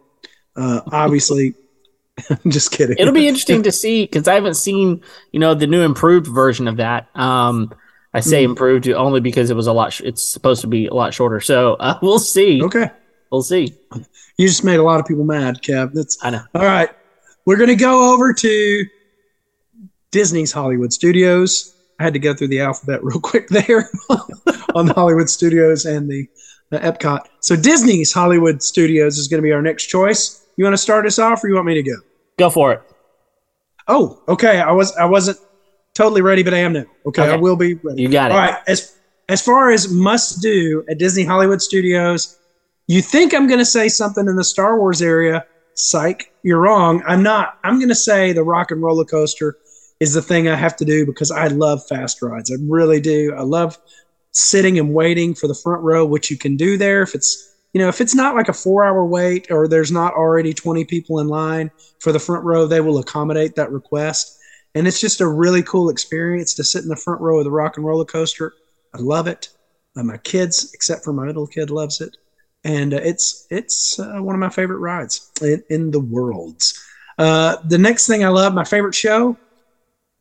Uh, 0.56 0.81
obviously, 0.91 1.53
I'm 2.29 2.51
just 2.51 2.71
kidding. 2.71 2.97
It'll 2.97 3.13
be 3.13 3.27
interesting 3.27 3.63
to 3.63 3.71
see 3.71 4.06
because 4.06 4.27
I 4.27 4.35
haven't 4.35 4.56
seen, 4.56 5.01
you 5.31 5.39
know, 5.39 5.53
the 5.53 5.67
new 5.67 5.81
improved 5.81 6.27
version 6.27 6.67
of 6.67 6.77
that. 6.77 7.09
Um, 7.15 7.73
I 8.15 8.21
say 8.21 8.44
mm. 8.44 8.50
improved 8.50 8.88
only 8.88 9.19
because 9.19 9.50
it 9.50 9.56
was 9.56 9.67
a 9.67 9.73
lot. 9.73 9.91
Sh- 9.91 10.01
it's 10.06 10.23
supposed 10.23 10.62
to 10.62 10.67
be 10.67 10.88
a 10.88 10.94
lot 10.94 11.13
shorter. 11.13 11.41
So 11.41 11.73
uh, 11.75 12.00
we'll 12.01 12.19
see. 12.19 12.63
Okay, 12.63 12.89
we'll 13.29 13.44
see. 13.44 13.75
You 14.38 14.47
just 14.47 14.63
made 14.63 14.77
a 14.77 14.83
lot 14.83 15.01
of 15.01 15.06
people 15.06 15.25
mad, 15.25 15.62
Kev. 15.62 15.91
That's 15.94 16.17
I 16.23 16.29
know. 16.29 16.44
All 16.56 16.63
right, 16.63 16.89
we're 17.45 17.57
gonna 17.57 17.75
go 17.75 18.13
over 18.13 18.33
to 18.33 18.85
Disney's 20.12 20.53
Hollywood 20.53 20.94
Studios. 20.94 21.75
I 22.00 22.03
had 22.03 22.13
to 22.13 22.19
go 22.19 22.33
through 22.33 22.47
the 22.47 22.62
alphabet 22.62 23.03
real 23.03 23.19
quick 23.19 23.50
there 23.50 23.89
on 24.75 24.85
the 24.85 24.94
Hollywood 24.94 25.29
Studios 25.29 25.85
and 25.85 26.09
the, 26.09 26.27
the 26.69 26.79
Epcot. 26.79 27.27
So 27.41 27.55
Disney's 27.55 28.13
Hollywood 28.13 28.63
Studios 28.63 29.17
is 29.17 29.27
going 29.27 29.41
to 29.41 29.45
be 29.45 29.51
our 29.51 29.62
next 29.62 29.88
choice. 29.88 30.45
You 30.55 30.63
want 30.63 30.74
to 30.74 30.77
start 30.77 31.05
us 31.05 31.19
off, 31.19 31.43
or 31.43 31.50
you 31.50 31.55
want 31.55 31.67
me 31.67 31.74
to 31.75 31.84
go? 31.84 31.95
Go 32.38 32.50
for 32.50 32.74
it. 32.74 32.81
Oh, 33.88 34.22
okay. 34.27 34.60
I 34.62 34.72
was 34.72 34.95
I 34.95 35.05
wasn't 35.05 35.38
totally 35.96 36.22
ready, 36.22 36.44
but 36.44 36.54
I 36.54 36.60
am 36.60 36.74
now. 36.74 36.86
Okay, 37.08 37.24
okay. 37.24 37.34
I 37.34 37.36
will 37.38 37.56
be 37.56 37.74
ready. 37.75 38.04
You 38.04 38.10
got 38.10 38.30
it. 38.30 38.36
All 38.36 38.40
right. 38.40 38.58
As 38.68 38.96
as 39.28 39.42
far 39.42 39.72
as 39.72 39.92
must 39.92 40.42
do 40.42 40.86
at 40.88 41.00
Disney 41.00 41.24
Hollywood 41.24 41.62
Studios, 41.62 42.38
you 42.88 43.02
think 43.02 43.34
I'm 43.34 43.48
going 43.48 43.60
to 43.60 43.66
say 43.66 43.90
something 43.90 44.28
in 44.28 44.36
the 44.36 44.44
Star 44.44 44.80
Wars 44.80 45.02
area? 45.02 45.46
Psych, 45.74 46.32
you're 46.44 46.60
wrong. 46.60 47.04
I'm 47.08 47.24
not. 47.24 47.58
I'm 47.64 47.80
going 47.80 47.90
to 47.90 47.96
say 47.96 48.32
the 48.32 48.44
Rock 48.44 48.72
and 48.72 48.82
Roller 48.82 49.04
Coaster 49.04 49.58
is 50.00 50.14
the 50.14 50.22
thing 50.22 50.48
I 50.48 50.56
have 50.56 50.75
to 50.78 50.86
do 50.86 51.06
because 51.06 51.32
I 51.32 51.48
love 51.48 51.86
fast 51.88 52.22
rides. 52.22 52.52
I 52.52 52.56
really 52.62 53.02
do. 53.02 53.34
I 53.36 53.42
love 53.42 53.78
sitting 54.32 54.78
and 54.78 54.94
waiting 54.94 55.34
for 55.34 55.48
the 55.48 55.56
front 55.56 55.82
row, 55.82 56.06
which 56.06 56.30
you 56.30 56.38
can 56.38 56.56
do 56.58 56.78
there 56.78 57.02
if 57.02 57.16
it's 57.16 57.54
you 57.74 57.80
know 57.80 57.88
if 57.88 58.00
it's 58.00 58.16
not 58.16 58.36
like 58.36 58.48
a 58.48 58.54
four 58.54 58.86
hour 58.86 59.06
wait 59.06 59.48
or 59.50 59.68
there's 59.68 59.92
not 59.92 60.14
already 60.14 60.54
20 60.54 60.86
people 60.86 61.20
in 61.20 61.28
line 61.28 61.72
for 62.00 62.12
the 62.12 62.20
front 62.20 62.44
row, 62.44 62.68
they 62.68 62.82
will 62.82 63.00
accommodate 63.00 63.56
that 63.56 63.72
request. 63.72 64.38
And 64.75 64.88
it's 64.88 65.00
just 65.00 65.22
a 65.22 65.27
really 65.27 65.63
cool 65.63 65.89
experience 65.89 66.53
to 66.55 66.63
sit 66.63 66.84
in 66.84 66.89
the 66.89 66.96
front 66.96 67.22
row 67.22 67.39
of 67.39 67.46
the 67.46 67.51
rock 67.51 67.77
and 67.77 67.86
roller 67.86 68.05
coaster. 68.05 68.53
I 68.94 69.00
love 69.00 69.27
it. 69.27 69.50
Uh, 69.96 70.03
my 70.03 70.17
kids, 70.17 70.72
except 70.74 71.03
for 71.03 71.13
my 71.13 71.25
little 71.25 71.48
kid, 71.48 71.70
loves 71.70 72.01
it, 72.01 72.17
and 72.65 72.94
uh, 72.94 73.00
it's 73.01 73.48
it's 73.50 73.98
uh, 73.98 74.17
one 74.17 74.36
of 74.36 74.39
my 74.39 74.50
favorite 74.50 74.79
rides 74.79 75.32
in, 75.41 75.63
in 75.70 75.91
the 75.91 76.01
worlds. 76.01 76.84
Uh, 77.17 77.55
the 77.70 77.77
next 77.77 78.05
thing 78.08 78.25
I 78.25 78.27
love, 78.27 78.53
my 78.53 78.65
favorite 78.65 78.94
show, 78.94 79.38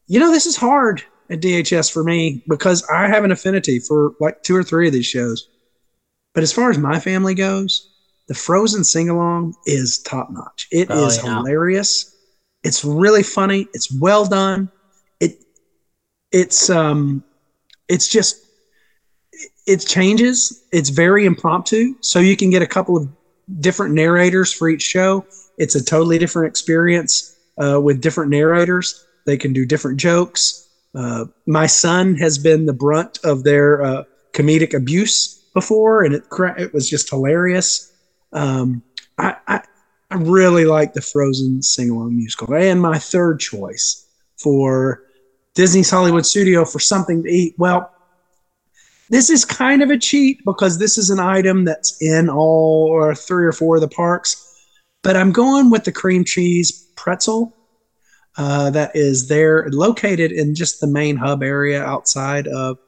you 0.06 0.20
know, 0.20 0.30
this 0.30 0.46
is 0.46 0.56
hard 0.56 1.02
at 1.28 1.40
DHS 1.40 1.92
for 1.92 2.04
me 2.04 2.44
because 2.49 2.87
I 2.88 3.08
have 3.08 3.25
an 3.25 3.32
affinity 3.32 3.80
for 3.80 4.12
like 4.20 4.42
two 4.44 4.54
or 4.54 4.62
three 4.62 4.87
of 4.87 4.92
these 4.92 5.06
shows. 5.06 5.49
But 6.34 6.44
as 6.44 6.52
far 6.52 6.70
as 6.70 6.78
my 6.78 7.00
family 7.00 7.34
goes, 7.34 7.90
the 8.28 8.34
Frozen 8.34 8.84
sing 8.84 9.11
along 9.11 9.54
is 9.66 9.99
top 9.99 10.30
notch. 10.30 10.68
It 10.70 10.88
oh, 10.90 11.06
is 11.06 11.16
yeah. 11.16 11.37
hilarious. 11.37 12.13
It's 12.64 12.85
really 12.85 13.23
funny. 13.23 13.68
It's 13.75 13.92
well 13.92 14.25
done. 14.25 14.71
It 15.21 15.44
it's 16.33 16.71
um 16.71 17.23
it's 17.88 18.09
just 18.09 18.44
it 19.66 19.78
changes. 19.87 20.64
It's 20.73 20.88
very 20.88 21.26
impromptu, 21.26 21.94
so 22.00 22.18
you 22.18 22.37
can 22.37 22.50
get 22.50 22.62
a 22.62 22.66
couple 22.66 22.97
of 22.97 23.09
different 23.61 23.94
narrators 23.94 24.52
for 24.52 24.68
each 24.68 24.83
show. 24.83 25.26
It's 25.59 25.75
a 25.75 25.85
totally 25.85 26.18
different 26.18 26.49
experience 26.49 27.37
uh, 27.59 27.80
with 27.80 28.00
different 28.00 28.30
narrators. 28.30 29.06
They 29.26 29.37
can 29.37 29.52
do 29.52 29.64
different 29.64 29.99
jokes. 29.99 30.68
Uh, 30.94 31.26
my 31.47 31.66
son 31.66 32.14
has 32.16 32.38
been 32.38 32.66
the 32.66 32.73
brunt 32.73 33.18
of 33.25 33.44
their 33.44 33.83
uh, 33.83 34.04
comedic 34.33 34.75
abuse 34.75 35.44
before, 35.54 36.04
and 36.04 36.14
it 36.14 36.25
it 36.59 36.75
was 36.75 36.88
just 36.88 37.11
hilarious. 37.11 37.92
Um, 38.33 38.83
I, 39.18 39.37
I, 39.47 39.62
I 40.14 40.16
really 40.18 40.64
like 40.64 40.92
the 40.92 41.00
Frozen 41.00 41.62
sing 41.62 41.90
along 41.90 42.16
musical, 42.16 42.54
and 42.54 42.80
my 42.80 43.00
third 43.00 43.40
choice 43.40 44.06
for 44.37 45.02
Disney's 45.54 45.90
Hollywood 45.90 46.25
Studio 46.25 46.64
for 46.64 46.78
something 46.78 47.25
to 47.25 47.28
eat. 47.28 47.56
Well, 47.59 47.90
this 49.11 49.28
is 49.28 49.44
kind 49.44 49.83
of 49.83 49.90
a 49.90 49.99
cheat 49.99 50.38
because 50.44 50.78
this 50.78 50.99
is 50.99 51.11
an 51.11 51.18
item 51.18 51.64
that's 51.64 52.00
in 52.00 52.30
all 52.30 52.87
or 52.88 53.12
three 53.16 53.44
or 53.44 53.50
four 53.50 53.75
of 53.75 53.80
the 53.80 53.88
parks, 53.88 54.40
but 55.02 55.16
I'm 55.16 55.33
going 55.33 55.68
with 55.68 55.83
the 55.83 55.90
cream 55.90 56.25
cheese 56.25 56.87
pretzel 56.94 57.52
uh, 58.37 58.71
that 58.71 58.94
is 58.94 59.26
there, 59.26 59.68
located 59.71 60.30
in 60.30 60.54
just 60.54 60.80
the 60.80 60.87
main 60.87 61.16
hub 61.16 61.42
area 61.42 61.83
outside 61.83 62.47
of 62.47 62.78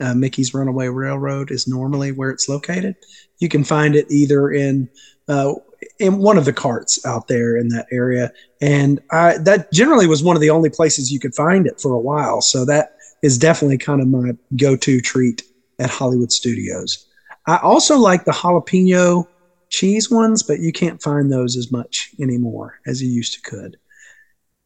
uh, 0.00 0.14
Mickey's 0.14 0.52
Runaway 0.52 0.88
Railroad, 0.88 1.52
is 1.52 1.68
normally 1.68 2.10
where 2.10 2.30
it's 2.30 2.48
located. 2.48 2.96
You 3.38 3.48
can 3.48 3.62
find 3.62 3.94
it 3.94 4.10
either 4.10 4.50
in 4.50 4.88
uh, 5.28 5.54
in 5.98 6.18
one 6.18 6.38
of 6.38 6.44
the 6.44 6.52
carts 6.52 7.04
out 7.06 7.28
there 7.28 7.56
in 7.56 7.68
that 7.68 7.86
area, 7.92 8.32
and 8.60 9.00
I, 9.10 9.38
that 9.38 9.72
generally 9.72 10.06
was 10.06 10.22
one 10.22 10.36
of 10.36 10.42
the 10.42 10.50
only 10.50 10.70
places 10.70 11.12
you 11.12 11.20
could 11.20 11.34
find 11.34 11.66
it 11.66 11.80
for 11.80 11.92
a 11.92 12.00
while. 12.00 12.40
So 12.40 12.64
that 12.64 12.96
is 13.22 13.38
definitely 13.38 13.78
kind 13.78 14.00
of 14.00 14.08
my 14.08 14.32
go-to 14.56 15.00
treat 15.00 15.42
at 15.78 15.90
Hollywood 15.90 16.32
Studios. 16.32 17.06
I 17.46 17.58
also 17.58 17.96
like 17.96 18.24
the 18.24 18.32
jalapeno 18.32 19.26
cheese 19.68 20.10
ones, 20.10 20.42
but 20.42 20.60
you 20.60 20.72
can't 20.72 21.02
find 21.02 21.30
those 21.32 21.56
as 21.56 21.70
much 21.70 22.10
anymore 22.20 22.80
as 22.86 23.02
you 23.02 23.08
used 23.08 23.34
to 23.34 23.40
could. 23.42 23.76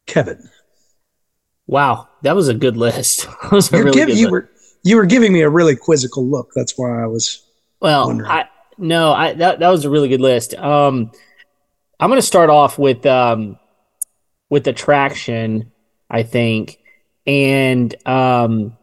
Kevin. 0.07 0.49
Wow, 1.67 2.09
that 2.23 2.35
was 2.35 2.49
a 2.49 2.55
good 2.55 2.77
list. 2.77 3.27
was 3.53 3.71
You're 3.71 3.85
really 3.85 4.07
good 4.07 4.17
you 4.17 4.25
list. 4.25 4.31
were 4.31 4.51
you 4.83 4.97
were 4.97 5.07
giving 5.07 5.33
me 5.33 5.43
a 5.43 5.49
really 5.49 5.77
quizzical 5.77 6.27
look. 6.27 6.51
That's 6.55 6.77
why 6.77 7.03
I 7.03 7.07
was. 7.07 7.47
Well, 7.81 8.07
wondering. 8.07 8.31
I 8.31 8.49
no, 8.81 9.13
I 9.13 9.35
that 9.35 9.61
that 9.61 9.69
was 9.69 9.85
a 9.85 9.91
really 9.91 10.09
good 10.09 10.21
list. 10.21 10.55
Um, 10.55 11.13
I'm 12.01 12.09
going 12.09 12.19
to 12.21 12.27
start 12.27 12.51
off 12.51 12.79
with 12.79 13.05
um 13.07 13.59
with 14.49 14.67
attraction, 14.67 15.71
I 16.09 16.23
think, 16.23 16.79
and 17.27 17.95
um, 18.09 18.77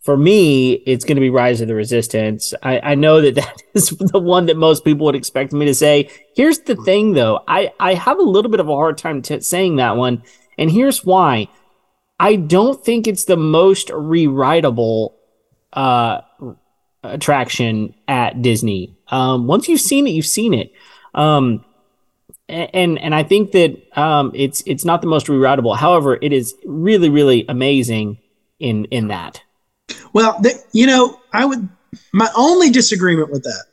for 0.00 0.16
me, 0.16 0.72
it's 0.72 1.04
going 1.04 1.16
to 1.16 1.20
be 1.20 1.30
Rise 1.30 1.60
of 1.60 1.68
the 1.68 1.74
Resistance. 1.74 2.54
I 2.62 2.92
I 2.92 2.94
know 2.94 3.20
that 3.20 3.34
that 3.34 3.62
is 3.74 3.90
the 3.90 4.20
one 4.20 4.46
that 4.46 4.56
most 4.56 4.84
people 4.84 5.06
would 5.06 5.16
expect 5.16 5.52
me 5.52 5.66
to 5.66 5.74
say. 5.74 6.10
Here's 6.36 6.60
the 6.60 6.76
thing, 6.76 7.12
though, 7.12 7.40
I 7.48 7.72
I 7.80 7.94
have 7.94 8.18
a 8.18 8.22
little 8.22 8.50
bit 8.50 8.60
of 8.60 8.68
a 8.68 8.74
hard 8.74 8.98
time 8.98 9.20
t- 9.20 9.40
saying 9.40 9.76
that 9.76 9.96
one, 9.96 10.22
and 10.56 10.70
here's 10.70 11.04
why. 11.04 11.48
I 12.20 12.36
don't 12.36 12.82
think 12.84 13.08
it's 13.08 13.24
the 13.24 13.36
most 13.36 13.88
rewritable 13.88 15.14
uh 15.72 16.20
attraction 17.04 17.94
at 18.08 18.42
Disney. 18.42 18.96
Um, 19.08 19.46
once 19.46 19.68
you've 19.68 19.80
seen 19.80 20.06
it, 20.06 20.10
you've 20.10 20.26
seen 20.26 20.54
it. 20.54 20.72
Um, 21.14 21.64
and 22.48 22.98
and 22.98 23.14
I 23.14 23.22
think 23.22 23.52
that 23.52 23.98
um, 23.98 24.32
it's 24.34 24.62
it's 24.66 24.84
not 24.84 25.00
the 25.00 25.06
most 25.06 25.26
rewritable. 25.26 25.76
However, 25.76 26.18
it 26.20 26.32
is 26.32 26.54
really 26.64 27.08
really 27.08 27.44
amazing 27.48 28.18
in 28.58 28.84
in 28.86 29.08
that. 29.08 29.42
Well, 30.12 30.40
you 30.72 30.86
know, 30.86 31.20
I 31.32 31.44
would. 31.44 31.68
My 32.12 32.28
only 32.36 32.70
disagreement 32.70 33.30
with 33.30 33.44
that, 33.44 33.64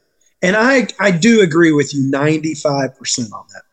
and 0.42 0.56
I 0.56 0.88
I 1.00 1.12
do 1.12 1.42
agree 1.42 1.72
with 1.72 1.94
you 1.94 2.10
ninety 2.10 2.54
five 2.54 2.98
percent 2.98 3.34
on 3.34 3.46
that. 3.54 3.64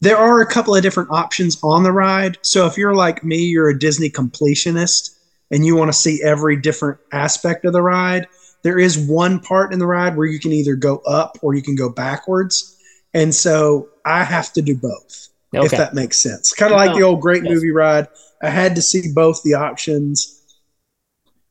There 0.00 0.16
are 0.16 0.40
a 0.40 0.46
couple 0.46 0.74
of 0.74 0.82
different 0.82 1.10
options 1.10 1.58
on 1.62 1.82
the 1.82 1.92
ride. 1.92 2.38
So 2.42 2.66
if 2.66 2.76
you're 2.76 2.94
like 2.94 3.24
me, 3.24 3.38
you're 3.38 3.70
a 3.70 3.78
Disney 3.78 4.10
completionist, 4.10 5.16
and 5.50 5.64
you 5.64 5.76
want 5.76 5.90
to 5.90 5.96
see 5.96 6.22
every 6.22 6.56
different 6.56 6.98
aspect 7.12 7.64
of 7.64 7.72
the 7.72 7.82
ride. 7.82 8.26
There 8.64 8.78
is 8.78 8.98
one 8.98 9.38
part 9.38 9.72
in 9.72 9.78
the 9.78 9.86
ride 9.86 10.16
where 10.16 10.26
you 10.26 10.40
can 10.40 10.52
either 10.52 10.74
go 10.74 10.96
up 11.06 11.38
or 11.42 11.54
you 11.54 11.62
can 11.62 11.76
go 11.76 11.88
backwards, 11.88 12.76
and 13.12 13.32
so 13.32 13.88
I 14.04 14.24
have 14.24 14.52
to 14.54 14.62
do 14.62 14.76
both. 14.76 15.28
If 15.52 15.70
that 15.70 15.94
makes 15.94 16.16
sense, 16.16 16.52
kind 16.52 16.72
of 16.72 16.76
like 16.78 16.96
the 16.96 17.04
old 17.04 17.20
Great 17.20 17.44
Yes. 17.44 17.52
Movie 17.52 17.70
ride. 17.70 18.08
I 18.42 18.50
had 18.50 18.74
to 18.74 18.82
see 18.82 19.12
both 19.14 19.40
the 19.44 19.54
options 19.54 20.42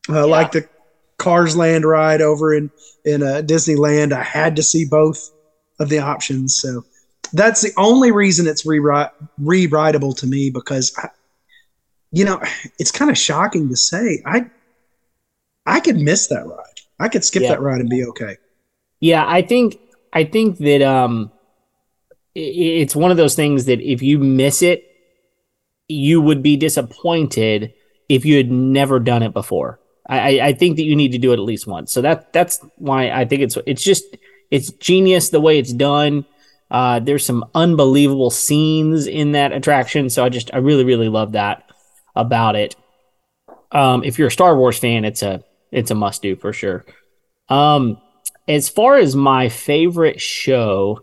uh, 0.10 0.27
like 0.27 0.51
the 0.51 0.67
Cars 1.17 1.55
Land 1.55 1.86
ride 1.86 2.22
over 2.22 2.53
in 2.53 2.70
in 3.05 3.24
uh, 3.24 3.41
Disneyland. 3.46 4.12
I 4.12 4.24
had 4.24 4.55
to 4.58 4.63
see 4.63 4.86
both 4.86 5.32
of 5.79 5.89
the 5.89 6.00
options, 6.00 6.58
so 6.58 6.84
that's 7.32 7.62
the 7.62 7.72
only 7.77 8.12
reason 8.12 8.48
it's 8.48 8.65
rewrite 8.65 9.12
rewritable 9.41 10.17
to 10.17 10.27
me 10.27 10.50
because 10.50 10.93
I, 10.98 11.10
you 12.12 12.25
know 12.25 12.41
it's 12.79 12.91
kind 12.91 13.10
of 13.10 13.17
shocking 13.17 13.70
to 13.70 13.77
say 13.77 14.22
I 14.25 14.50
I 15.65 15.79
could 15.79 15.98
miss 15.98 16.27
that 16.27 16.46
ride. 16.46 16.73
I 17.00 17.10
could 17.10 17.24
skip 17.24 17.44
Yeah. 17.44 17.50
that 17.50 17.62
ride 17.62 17.80
and 17.82 17.90
be 17.90 18.06
okay. 18.06 18.38
Yeah, 19.00 19.26
I 19.28 19.42
think 19.42 19.78
I 20.14 20.24
think 20.26 20.58
that 20.60 20.82
um, 20.82 21.32
i- 22.36 22.40
i- 22.40 22.76
it's 22.84 22.96
one 22.96 23.12
of 23.12 23.18
those 23.18 23.36
things 23.36 23.66
that 23.66 23.82
if 23.82 24.02
you 24.02 24.20
miss 24.20 24.62
it, 24.62 24.86
you 25.88 26.22
would 26.22 26.42
be 26.44 26.56
disappointed 26.56 27.74
if 28.10 28.26
you 28.26 28.38
had 28.38 28.52
never 28.52 29.00
done 29.00 29.24
it 29.24 29.34
before. 29.34 29.80
I, 30.08 30.40
I, 30.40 30.46
I 30.48 30.54
think 30.54 30.76
that 30.78 30.84
you 30.84 30.96
need 30.96 31.12
to 31.14 31.18
do 31.18 31.32
it 31.32 31.36
at 31.36 31.40
least 31.44 31.66
once. 31.68 31.92
So 31.92 32.02
that 32.02 32.32
that's 32.34 32.60
why 32.78 33.10
I 33.10 33.26
think 33.26 33.42
it's 33.42 33.58
it's 33.66 33.84
just 33.84 34.04
it's 34.52 34.72
genius 34.74 35.30
the 35.30 35.42
way 35.42 35.58
it's 35.60 35.74
done. 35.74 36.26
Uh, 36.72 37.00
there's 37.00 37.26
some 37.26 37.46
unbelievable 37.54 38.30
scenes 38.32 39.06
in 39.08 39.34
that 39.34 39.52
attraction, 39.52 40.10
so 40.10 40.24
I 40.24 40.30
just 40.30 40.54
I 40.54 40.58
really 40.58 40.84
really 40.84 41.10
love 41.10 41.34
that 41.34 41.64
about 42.16 42.56
it. 42.56 42.76
Um, 43.72 44.04
if 44.04 44.18
you're 44.20 44.28
a 44.28 44.32
Star 44.32 44.56
Wars 44.58 44.78
fan, 44.78 45.06
it's 45.06 45.24
a 45.24 45.44
it's 45.74 45.92
a 45.92 45.96
must 45.96 46.22
do 46.22 46.36
for 46.36 46.53
sure. 46.53 46.86
Um, 47.50 47.98
as 48.48 48.70
far 48.70 48.98
as 48.98 49.15
my 49.15 49.50
favorite 49.50 50.22
show, 50.22 51.01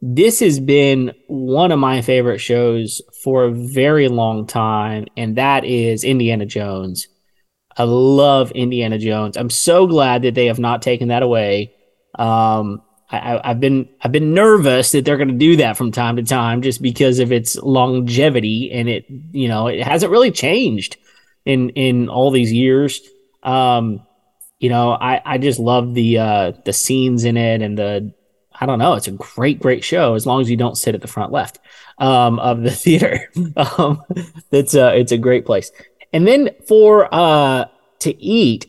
this 0.00 0.40
has 0.40 0.58
been 0.58 1.12
one 1.28 1.72
of 1.72 1.78
my 1.78 2.02
favorite 2.02 2.38
shows 2.38 3.02
for 3.22 3.44
a 3.44 3.52
very 3.52 4.08
long 4.08 4.46
time, 4.46 5.06
and 5.16 5.36
that 5.36 5.64
is 5.64 6.04
Indiana 6.04 6.46
Jones. 6.46 7.08
I 7.76 7.84
love 7.84 8.50
Indiana 8.50 8.98
Jones. 8.98 9.36
I'm 9.36 9.50
so 9.50 9.86
glad 9.86 10.22
that 10.22 10.34
they 10.34 10.46
have 10.46 10.58
not 10.58 10.82
taken 10.82 11.08
that 11.08 11.22
away. 11.22 11.74
Um, 12.18 12.82
I, 13.10 13.40
I've 13.44 13.60
been 13.60 13.88
I've 14.00 14.12
been 14.12 14.34
nervous 14.34 14.92
that 14.92 15.04
they're 15.04 15.16
going 15.16 15.28
to 15.28 15.34
do 15.34 15.56
that 15.56 15.76
from 15.76 15.92
time 15.92 16.16
to 16.16 16.22
time, 16.22 16.62
just 16.62 16.82
because 16.82 17.18
of 17.18 17.30
its 17.30 17.56
longevity 17.56 18.70
and 18.72 18.88
it 18.88 19.06
you 19.32 19.48
know 19.48 19.68
it 19.68 19.82
hasn't 19.82 20.12
really 20.12 20.30
changed 20.30 20.96
in 21.44 21.70
in 21.70 22.08
all 22.08 22.30
these 22.30 22.52
years. 22.52 23.00
Um, 23.42 24.06
you 24.62 24.68
know, 24.68 24.92
I, 24.92 25.20
I 25.24 25.38
just 25.38 25.58
love 25.58 25.92
the 25.92 26.18
uh, 26.18 26.52
the 26.64 26.72
scenes 26.72 27.24
in 27.24 27.36
it 27.36 27.62
and 27.62 27.76
the 27.76 28.14
I 28.54 28.64
don't 28.64 28.78
know. 28.78 28.94
It's 28.94 29.08
a 29.08 29.12
great 29.12 29.58
great 29.58 29.82
show 29.82 30.14
as 30.14 30.24
long 30.24 30.40
as 30.40 30.48
you 30.48 30.56
don't 30.56 30.78
sit 30.78 30.94
at 30.94 31.00
the 31.00 31.08
front 31.08 31.32
left 31.32 31.58
um, 31.98 32.38
of 32.38 32.62
the 32.62 32.70
theater. 32.84 33.28
um, 33.56 34.00
it's 34.52 34.74
a 34.74 34.96
it's 34.96 35.10
a 35.10 35.18
great 35.18 35.44
place. 35.44 35.72
And 36.12 36.28
then 36.28 36.50
for 36.68 37.12
uh, 37.12 37.64
to 38.00 38.22
eat, 38.22 38.66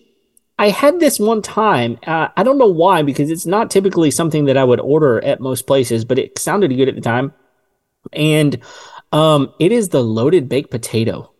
I 0.58 0.70
had 0.70 1.00
this 1.00 1.20
one 1.20 1.44
time. 1.44 2.00
Uh, 2.08 2.30
I 2.36 2.42
don't 2.42 2.58
know 2.58 2.66
why 2.66 3.04
because 3.04 3.30
it's 3.30 3.46
not 3.46 3.70
typically 3.70 4.10
something 4.10 4.46
that 4.46 4.58
I 4.58 4.64
would 4.64 4.80
order 4.80 5.24
at 5.24 5.42
most 5.42 5.68
places, 5.68 6.06
but 6.06 6.18
it 6.18 6.40
sounded 6.40 6.76
good 6.76 6.90
at 6.90 6.96
the 6.96 7.02
time. 7.02 7.34
And 8.14 8.64
um, 9.12 9.54
it 9.60 9.72
is 9.72 9.90
the 9.90 10.04
loaded 10.04 10.50
baked 10.50 10.72
potato 10.72 11.32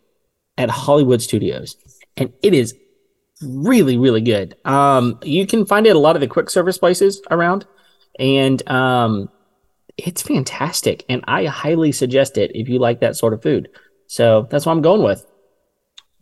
at 0.56 0.70
Hollywood 0.70 1.20
Studios, 1.20 1.76
and 2.16 2.32
it 2.40 2.54
is 2.54 2.72
really 3.44 3.96
really 3.96 4.20
good. 4.20 4.56
Um, 4.64 5.18
you 5.22 5.46
can 5.46 5.66
find 5.66 5.86
it 5.86 5.90
at 5.90 5.96
a 5.96 6.00
lot 6.00 6.16
of 6.16 6.20
the 6.20 6.26
quick 6.26 6.50
service 6.50 6.78
places 6.78 7.20
around, 7.30 7.66
and 8.18 8.66
um, 8.68 9.28
it's 9.96 10.22
fantastic. 10.22 11.04
And 11.08 11.22
I 11.26 11.46
highly 11.46 11.92
suggest 11.92 12.38
it 12.38 12.50
if 12.54 12.68
you 12.68 12.78
like 12.78 13.00
that 13.00 13.16
sort 13.16 13.32
of 13.32 13.42
food. 13.42 13.68
So 14.06 14.46
that's 14.50 14.66
what 14.66 14.72
I'm 14.72 14.82
going 14.82 15.02
with. 15.02 15.26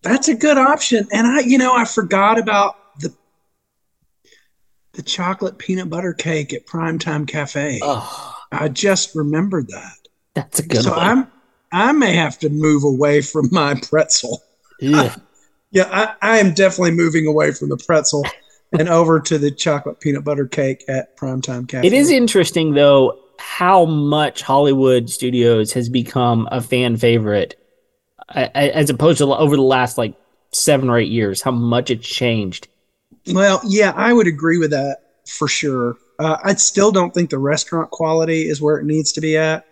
That's 0.02 0.28
a 0.28 0.34
good 0.34 0.58
option. 0.58 1.06
And 1.12 1.26
I, 1.26 1.40
you 1.40 1.58
know, 1.58 1.74
I 1.74 1.84
forgot 1.84 2.38
about 2.38 2.76
the 3.00 3.14
the 4.92 5.02
chocolate 5.02 5.58
peanut 5.58 5.88
butter 5.88 6.12
cake 6.12 6.52
at 6.52 6.66
Primetime 6.66 7.26
Cafe. 7.26 7.80
Oh, 7.82 8.36
I 8.50 8.68
just 8.68 9.14
remembered 9.14 9.68
that. 9.68 9.96
that's 10.34 10.58
a 10.58 10.66
good 10.66 10.82
so 10.82 10.90
one. 10.90 11.00
I'm 11.00 11.32
I 11.72 11.92
may 11.92 12.14
have 12.14 12.38
to 12.40 12.50
move 12.50 12.84
away 12.84 13.22
from 13.22 13.48
my 13.50 13.74
pretzel. 13.74 14.42
Ugh. 14.82 15.20
Yeah, 15.72 15.88
I, 15.90 16.34
I 16.34 16.38
am 16.38 16.52
definitely 16.52 16.92
moving 16.92 17.26
away 17.26 17.52
from 17.52 17.70
the 17.70 17.78
pretzel 17.78 18.24
and 18.78 18.88
over 18.88 19.20
to 19.20 19.38
the 19.38 19.50
chocolate 19.50 20.00
peanut 20.00 20.22
butter 20.22 20.46
cake 20.46 20.84
at 20.86 21.16
Primetime 21.16 21.66
Cafe. 21.66 21.86
It 21.86 21.92
is 21.92 22.10
interesting 22.10 22.74
though 22.74 23.18
how 23.38 23.86
much 23.86 24.42
Hollywood 24.42 25.10
Studios 25.10 25.72
has 25.72 25.88
become 25.88 26.46
a 26.52 26.60
fan 26.60 26.96
favorite, 26.96 27.56
as 28.34 28.88
opposed 28.88 29.18
to 29.18 29.24
over 29.34 29.56
the 29.56 29.62
last 29.62 29.98
like 29.98 30.14
seven 30.52 30.88
or 30.88 30.98
eight 30.98 31.10
years. 31.10 31.42
How 31.42 31.50
much 31.50 31.90
it's 31.90 32.06
changed. 32.06 32.68
Well, 33.32 33.60
yeah, 33.66 33.92
I 33.96 34.12
would 34.12 34.26
agree 34.26 34.58
with 34.58 34.70
that 34.70 34.98
for 35.26 35.48
sure. 35.48 35.96
Uh, 36.18 36.36
I 36.44 36.54
still 36.54 36.92
don't 36.92 37.12
think 37.12 37.30
the 37.30 37.38
restaurant 37.38 37.90
quality 37.90 38.42
is 38.48 38.60
where 38.60 38.76
it 38.76 38.84
needs 38.84 39.12
to 39.12 39.20
be 39.20 39.36
at. 39.36 39.66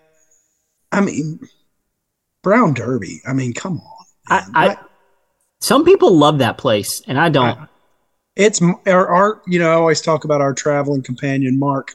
I 0.90 1.00
mean, 1.00 1.40
Brown 2.42 2.74
Derby. 2.74 3.20
I 3.26 3.34
mean, 3.34 3.52
come 3.52 3.80
on. 3.80 4.06
I. 4.28 4.68
I 4.68 4.76
some 5.60 5.84
people 5.84 6.16
love 6.16 6.38
that 6.38 6.58
place, 6.58 7.02
and 7.06 7.18
I 7.18 7.28
don't. 7.28 7.58
it's 8.36 8.60
our, 8.86 9.08
our, 9.08 9.42
you 9.46 9.58
know, 9.58 9.70
I 9.70 9.74
always 9.74 10.00
talk 10.00 10.24
about 10.24 10.40
our 10.40 10.54
traveling 10.54 11.02
companion, 11.02 11.58
Mark 11.58 11.92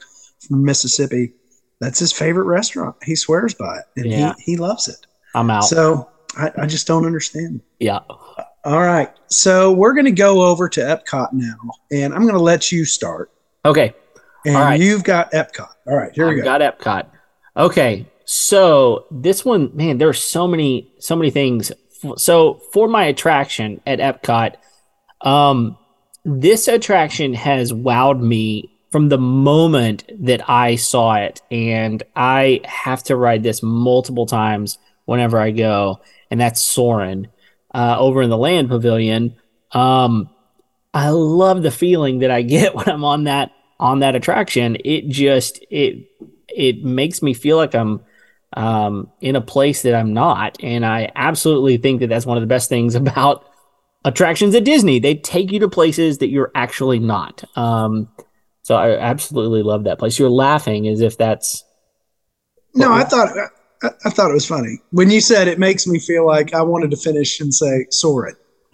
from 0.47 0.63
Mississippi. 0.63 1.33
That's 1.81 1.99
his 1.99 2.11
favorite 2.13 2.45
restaurant. 2.45 2.95
He 3.03 3.15
swears 3.15 3.53
by 3.53 3.77
it 3.79 3.85
and 3.97 4.05
Yeah. 4.05 4.33
he, 4.37 4.53
he 4.53 4.57
loves 4.57 4.87
it. 4.87 5.05
I'm 5.33 5.49
out. 5.49 5.65
So 5.65 6.09
I, 6.37 6.51
I 6.59 6.65
just 6.67 6.87
don't 6.87 7.05
understand. 7.05 7.61
Yeah. 7.79 7.99
All 8.63 8.81
right. 8.81 9.11
So 9.27 9.71
we're 9.73 9.93
going 9.93 10.05
to 10.05 10.11
go 10.11 10.41
over 10.45 10.69
to 10.69 10.79
Epcot 10.81 11.33
now, 11.33 11.55
and 11.91 12.13
I'm 12.13 12.21
going 12.21 12.33
to 12.35 12.39
let 12.41 12.71
you 12.71 12.85
start. 12.85 13.31
Okay. 13.65 13.93
And 14.45 14.55
All 14.55 14.63
right. 14.63 14.79
you've 14.79 15.03
got 15.03 15.31
Epcot. 15.31 15.69
All 15.87 15.95
right. 15.97 16.11
Here 16.13 16.27
we 16.27 16.33
I've 16.39 16.45
go. 16.45 16.57
got 16.59 16.61
Epcot. 16.79 17.07
Okay. 17.57 18.05
So 18.25 19.05
this 19.11 19.43
one, 19.43 19.71
man, 19.75 19.97
there 19.97 20.07
are 20.09 20.13
so 20.13 20.47
many, 20.47 20.93
so 20.99 21.15
many 21.15 21.29
things. 21.31 21.71
So 22.17 22.61
for 22.71 22.87
my 22.87 23.05
attraction 23.05 23.81
at 23.85 23.99
Epcot, 23.99 24.55
um, 25.21 25.77
this 26.23 26.67
attraction 26.67 27.33
has 27.33 27.71
wowed 27.71 28.19
me 28.19 28.71
from 28.91 29.09
the 29.09 29.17
moment 29.17 30.09
that 30.25 30.49
I 30.49 30.75
saw 30.75 31.15
it, 31.15 31.41
and 31.51 32.01
I 32.15 32.61
have 32.63 33.03
to 33.03 33.15
ride 33.15 33.43
this 33.43 33.61
multiple 33.61 34.25
times 34.25 34.77
whenever 35.05 35.39
I 35.39 35.51
go, 35.51 36.01
and 36.31 36.39
that's 36.39 36.61
Soarin' 36.61 37.27
uh, 37.73 37.97
over 37.99 38.21
in 38.21 38.29
the 38.29 38.37
Land 38.37 38.69
Pavilion. 38.69 39.35
Um, 39.71 40.29
I 40.93 41.09
love 41.09 41.61
the 41.61 41.71
feeling 41.71 42.19
that 42.19 42.31
I 42.31 42.41
get 42.41 42.73
when 42.75 42.87
I'm 42.87 43.03
on 43.03 43.25
that 43.25 43.51
on 43.79 43.99
that 43.99 44.15
attraction. 44.15 44.77
It 44.83 45.09
just 45.09 45.59
it 45.69 46.09
it 46.47 46.83
makes 46.83 47.21
me 47.21 47.33
feel 47.33 47.57
like 47.57 47.75
I'm 47.75 48.01
um, 48.55 49.11
in 49.21 49.35
a 49.35 49.41
place 49.41 49.83
that 49.83 49.93
I'm 49.93 50.13
not, 50.13 50.57
and 50.63 50.85
I 50.85 51.11
absolutely 51.15 51.77
think 51.77 51.99
that 51.99 52.07
that's 52.07 52.25
one 52.25 52.37
of 52.37 52.41
the 52.41 52.47
best 52.47 52.69
things 52.69 52.95
about 52.95 53.45
attractions 54.03 54.55
at 54.55 54.65
Disney. 54.65 54.99
They 54.99 55.15
take 55.15 55.51
you 55.51 55.59
to 55.59 55.69
places 55.69 56.19
that 56.19 56.29
you're 56.29 56.51
actually 56.55 56.99
not. 56.99 57.43
Um, 57.57 58.09
so 58.61 58.75
I 58.75 58.97
absolutely 58.97 59.61
love 59.61 59.83
that 59.83 59.99
place. 59.99 60.17
You're 60.17 60.29
laughing 60.29 60.87
as 60.87 61.01
if 61.01 61.17
that's 61.17 61.63
No, 62.73 62.91
I 62.91 63.03
thought 63.03 63.29
I, 63.83 63.89
I 64.05 64.09
thought 64.09 64.31
it 64.31 64.33
was 64.33 64.47
funny 64.47 64.79
when 64.91 65.11
you 65.11 65.21
said 65.21 65.47
it 65.47 65.59
makes 65.59 65.85
me 65.85 65.99
feel 65.99 66.25
like 66.25 66.53
I 66.53 66.61
wanted 66.63 66.91
to 66.91 66.97
finish 66.97 67.39
and 67.39 67.53
say 67.53 67.85
Soarin'. 67.91 68.35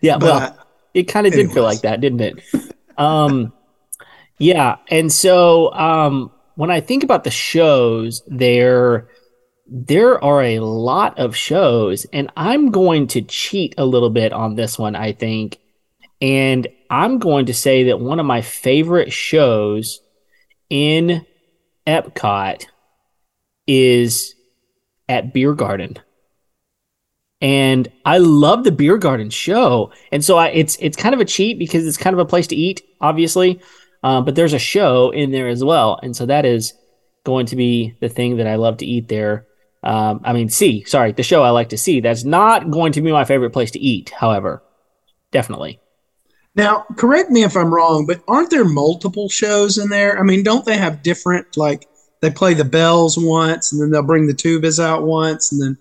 yeah. 0.00 0.16
well, 0.16 0.40
But 0.40 0.66
it 0.92 1.04
kind 1.04 1.26
of 1.26 1.32
did 1.32 1.52
feel 1.52 1.62
like 1.62 1.82
that, 1.82 2.00
didn't 2.00 2.20
it? 2.20 2.74
Um, 2.98 3.52
yeah, 4.38 4.76
and 4.88 5.10
so 5.10 5.72
um, 5.72 6.30
when 6.60 6.70
I 6.70 6.82
think 6.82 7.02
about 7.02 7.24
the 7.24 7.30
shows, 7.30 8.22
there 8.26 9.08
there 9.66 10.22
are 10.22 10.42
a 10.42 10.58
lot 10.58 11.18
of 11.18 11.34
shows, 11.34 12.04
and 12.12 12.30
I'm 12.36 12.70
going 12.70 13.06
to 13.08 13.22
cheat 13.22 13.74
a 13.78 13.86
little 13.86 14.10
bit 14.10 14.34
on 14.34 14.56
this 14.56 14.78
one. 14.78 14.94
I 14.94 15.12
think, 15.12 15.58
and 16.20 16.68
I'm 16.90 17.18
going 17.18 17.46
to 17.46 17.54
say 17.54 17.84
that 17.84 17.98
one 17.98 18.20
of 18.20 18.26
my 18.26 18.42
favorite 18.42 19.10
shows 19.10 20.02
in 20.68 21.24
Epcot 21.86 22.66
is 23.66 24.34
at 25.08 25.32
Beer 25.32 25.54
Garden 25.54 25.98
and 27.40 27.90
I 28.04 28.18
love 28.18 28.64
the 28.64 28.72
beer 28.72 28.98
garden 28.98 29.30
show. 29.30 29.92
And 30.12 30.24
so 30.24 30.36
I, 30.36 30.48
it's 30.48 30.76
it's 30.80 30.96
kind 30.96 31.14
of 31.14 31.20
a 31.20 31.24
cheat 31.24 31.58
because 31.58 31.86
it's 31.86 31.96
kind 31.96 32.12
of 32.12 32.20
a 32.20 32.26
place 32.26 32.46
to 32.48 32.56
eat, 32.56 32.82
obviously, 33.00 33.60
uh, 34.02 34.20
but 34.22 34.34
there's 34.34 34.52
a 34.54 34.58
show 34.58 35.10
in 35.10 35.30
there 35.30 35.48
as 35.48 35.62
well, 35.62 35.98
and 36.02 36.16
so 36.16 36.26
that 36.26 36.44
is 36.44 36.74
going 37.24 37.46
to 37.46 37.56
be 37.56 37.94
the 38.00 38.08
thing 38.08 38.38
that 38.38 38.46
I 38.46 38.56
love 38.56 38.78
to 38.78 38.86
eat 38.86 39.08
there. 39.08 39.46
Um, 39.82 40.20
I 40.24 40.32
mean, 40.32 40.48
see, 40.48 40.84
sorry, 40.84 41.12
the 41.12 41.22
show 41.22 41.42
I 41.42 41.50
like 41.50 41.70
to 41.70 41.78
see. 41.78 42.00
That's 42.00 42.24
not 42.24 42.70
going 42.70 42.92
to 42.92 43.00
be 43.02 43.12
my 43.12 43.24
favorite 43.24 43.50
place 43.50 43.70
to 43.72 43.78
eat, 43.80 44.10
however, 44.10 44.62
definitely. 45.32 45.80
now, 46.54 46.84
correct 46.96 47.30
me 47.30 47.44
if 47.44 47.56
I'm 47.56 47.72
wrong, 47.72 48.06
but 48.06 48.22
aren't 48.28 48.50
there 48.50 48.64
multiple 48.64 49.28
shows 49.28 49.78
in 49.78 49.88
there? 49.88 50.18
I 50.18 50.22
mean, 50.22 50.42
don't 50.42 50.64
they 50.64 50.76
have 50.76 51.02
different 51.02 51.56
like 51.56 51.86
they 52.20 52.30
play 52.30 52.54
the 52.54 52.64
bells 52.64 53.16
once, 53.18 53.72
and 53.72 53.80
then 53.80 53.90
they'll 53.90 54.02
bring 54.02 54.26
the 54.26 54.34
tubas 54.34 54.82
out 54.82 55.04
once, 55.04 55.52
and 55.52 55.62
then 55.62 55.78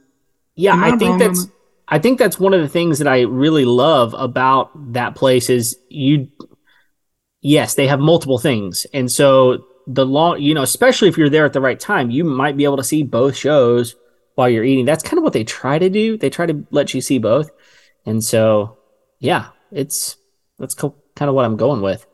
Yeah, 0.55 0.75
I 0.75 0.91
I 0.93 0.97
think 0.97 1.19
that's 1.19 1.45
that? 1.45 1.51
I 1.88 1.99
think 1.99 2.19
that's 2.19 2.39
one 2.39 2.53
of 2.53 2.62
the 2.62 2.69
things 2.69 2.99
that 2.99 3.08
I 3.08 3.21
really 3.21 3.65
love 3.65 4.13
about 4.17 4.93
that 4.93 5.15
place 5.15 5.49
is 5.49 5.75
you 5.89 6.29
yes, 7.41 7.75
they 7.75 7.88
have 7.88 7.99
multiple 7.99 8.39
things. 8.39 8.86
And 8.93 9.12
so 9.12 9.65
the 9.88 10.06
long 10.06 10.41
you 10.41 10.54
know, 10.54 10.62
especially 10.62 11.08
if 11.10 11.17
you're 11.17 11.30
there 11.30 11.45
at 11.45 11.54
the 11.54 11.62
right 11.62 11.80
time, 11.80 12.12
you 12.12 12.23
might 12.23 12.58
be 12.58 12.63
able 12.63 12.78
to 12.78 12.84
see 12.84 13.04
both 13.04 13.36
shows 13.36 13.95
while 14.36 14.49
you're 14.49 14.63
eating. 14.63 14.86
That's 14.86 15.04
kind 15.04 15.17
of 15.17 15.23
what 15.23 15.34
they 15.34 15.43
try 15.43 15.80
to 15.80 15.89
do. 15.89 16.17
They 16.17 16.30
try 16.30 16.45
to 16.45 16.65
let 16.71 16.93
you 16.93 17.02
see 17.02 17.17
both. 17.17 17.52
And 18.06 18.23
so 18.23 18.78
yeah, 19.19 19.49
it's 19.71 20.17
that's 20.58 20.75
co- 20.75 20.95
kind 21.15 21.30
of 21.30 21.36
what 21.36 21.45
I'm 21.45 21.58
going 21.58 21.82
with. 21.82 22.06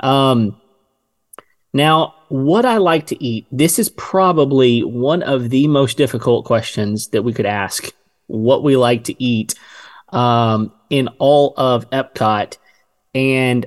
Um 0.00 0.60
now, 1.74 2.14
what 2.28 2.66
I 2.66 2.76
like 2.76 3.06
to 3.06 3.24
eat, 3.24 3.46
this 3.50 3.78
is 3.78 3.88
probably 3.90 4.80
one 4.80 5.22
of 5.22 5.48
the 5.48 5.68
most 5.68 5.96
difficult 5.96 6.44
questions 6.44 7.08
that 7.08 7.22
we 7.22 7.32
could 7.32 7.46
ask. 7.46 7.90
What 8.26 8.62
we 8.62 8.76
like 8.76 9.04
to 9.04 9.22
eat 9.22 9.54
um, 10.10 10.72
in 10.90 11.08
all 11.18 11.54
of 11.56 11.88
Epcot. 11.90 12.58
And 13.14 13.66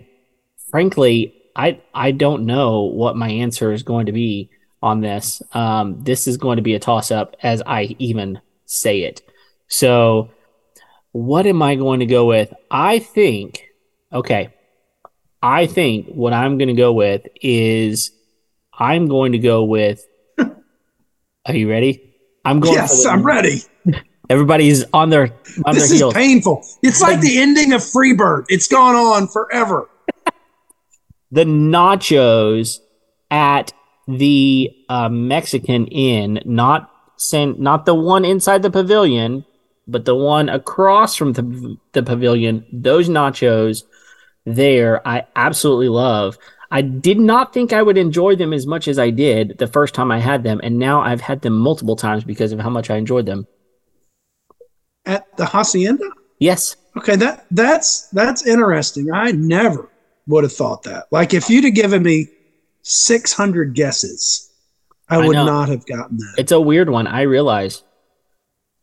frankly, 0.76 1.34
I, 1.56 1.80
I 1.94 2.12
don't 2.12 2.46
know 2.46 2.82
what 2.82 3.16
my 3.16 3.30
answer 3.30 3.72
is 3.72 3.82
going 3.82 4.08
to 4.08 4.12
be 4.12 4.50
on 4.84 5.00
this. 5.00 5.42
Um, 5.54 6.04
this 6.04 6.28
is 6.28 6.36
going 6.36 6.58
to 6.58 6.62
be 6.62 6.74
a 6.76 6.80
toss 6.80 7.12
up 7.12 7.38
as 7.42 7.64
I 7.66 7.96
even 7.98 8.42
say 8.66 9.04
it. 9.04 9.22
So, 9.70 10.32
what 11.14 11.48
am 11.48 11.62
I 11.62 11.76
going 11.76 12.02
to 12.02 12.06
go 12.06 12.26
with? 12.26 12.54
I 12.70 13.00
think, 13.00 13.70
okay, 14.12 14.54
I 15.42 15.66
think 15.66 16.08
what 16.08 16.34
I'm 16.34 16.58
going 16.58 16.68
to 16.68 16.74
go 16.74 16.92
with 16.92 17.26
is 17.42 18.12
I'm 18.78 19.08
going 19.08 19.32
to 19.32 19.40
go 19.40 19.64
with. 19.64 20.06
Are 21.46 21.56
you 21.56 21.70
ready? 21.70 22.14
I'm 22.44 22.60
going. 22.60 22.74
yes, 22.74 23.06
I'm 23.06 23.24
ready. 23.24 23.62
Everybody's 24.30 24.84
on 24.92 25.10
their 25.10 25.34
on 25.64 25.74
This 25.74 25.88
their 25.88 25.94
is 25.94 26.00
heels. 26.00 26.14
painful. 26.14 26.66
It's 26.84 27.00
like 27.00 27.22
the 27.22 27.40
ending 27.40 27.72
of 27.72 27.80
Freebird. 27.80 28.48
It's 28.50 28.68
gone 28.68 28.96
on 28.96 29.30
forever. 29.30 29.88
The 31.32 31.46
nachos 31.46 32.80
at 33.32 33.74
the 34.08 34.72
uh, 34.90 35.10
Mexican 35.10 35.88
Inn, 35.88 36.40
not 36.46 36.92
sent, 37.18 37.60
not 37.60 37.86
the 37.86 37.96
one 37.96 38.26
inside 38.26 38.62
the 38.62 38.70
pavilion, 38.70 39.46
but 39.88 40.06
the 40.06 40.16
one 40.16 40.50
across 40.50 41.16
from 41.16 41.34
the, 41.34 41.78
the 41.94 42.04
pavilion. 42.04 42.66
Those 42.72 43.10
nachos 43.10 43.84
there, 44.46 45.06
I 45.08 45.26
absolutely 45.36 45.90
love. 45.90 46.38
I 46.72 46.82
did 46.82 47.20
not 47.20 47.54
think 47.54 47.74
I 47.74 47.82
would 47.82 47.98
enjoy 47.98 48.36
them 48.36 48.54
as 48.54 48.68
much 48.68 48.88
as 48.88 49.00
I 49.00 49.10
did 49.10 49.58
the 49.58 49.68
first 49.68 49.94
time 49.94 50.12
I 50.12 50.20
had 50.20 50.44
them, 50.44 50.60
and 50.64 50.78
now 50.78 51.02
I've 51.02 51.22
had 51.22 51.42
them 51.42 51.58
multiple 51.58 51.96
times 51.96 52.24
because 52.24 52.52
of 52.52 52.60
how 52.60 52.70
much 52.70 52.90
I 52.90 52.98
enjoyed 52.98 53.26
them. 53.26 53.48
At 55.06 55.38
the 55.38 55.46
hacienda. 55.46 56.10
Yes, 56.40 56.76
Okay, 56.98 57.16
that 57.18 57.46
that's 57.52 58.08
that's 58.10 58.48
interesting. 58.48 59.12
I 59.12 59.32
never 59.32 59.90
would 60.28 60.44
have 60.44 60.54
thought 60.54 60.84
that. 60.84 61.06
Like 61.12 61.34
if 61.34 61.50
you'd 61.50 61.64
have 61.66 61.76
given 61.76 62.04
me 62.04 62.28
600 62.84 63.74
guesses, 63.74 64.52
I 65.10 65.16
I 65.18 65.28
would 65.28 65.34
know. 65.36 65.46
not 65.46 65.70
have 65.70 65.86
gotten 65.86 66.18
that. 66.18 66.36
it's 66.38 66.52
a 66.52 66.60
weird 66.60 66.90
one. 66.90 67.08
I 67.08 67.22
realize. 67.22 67.84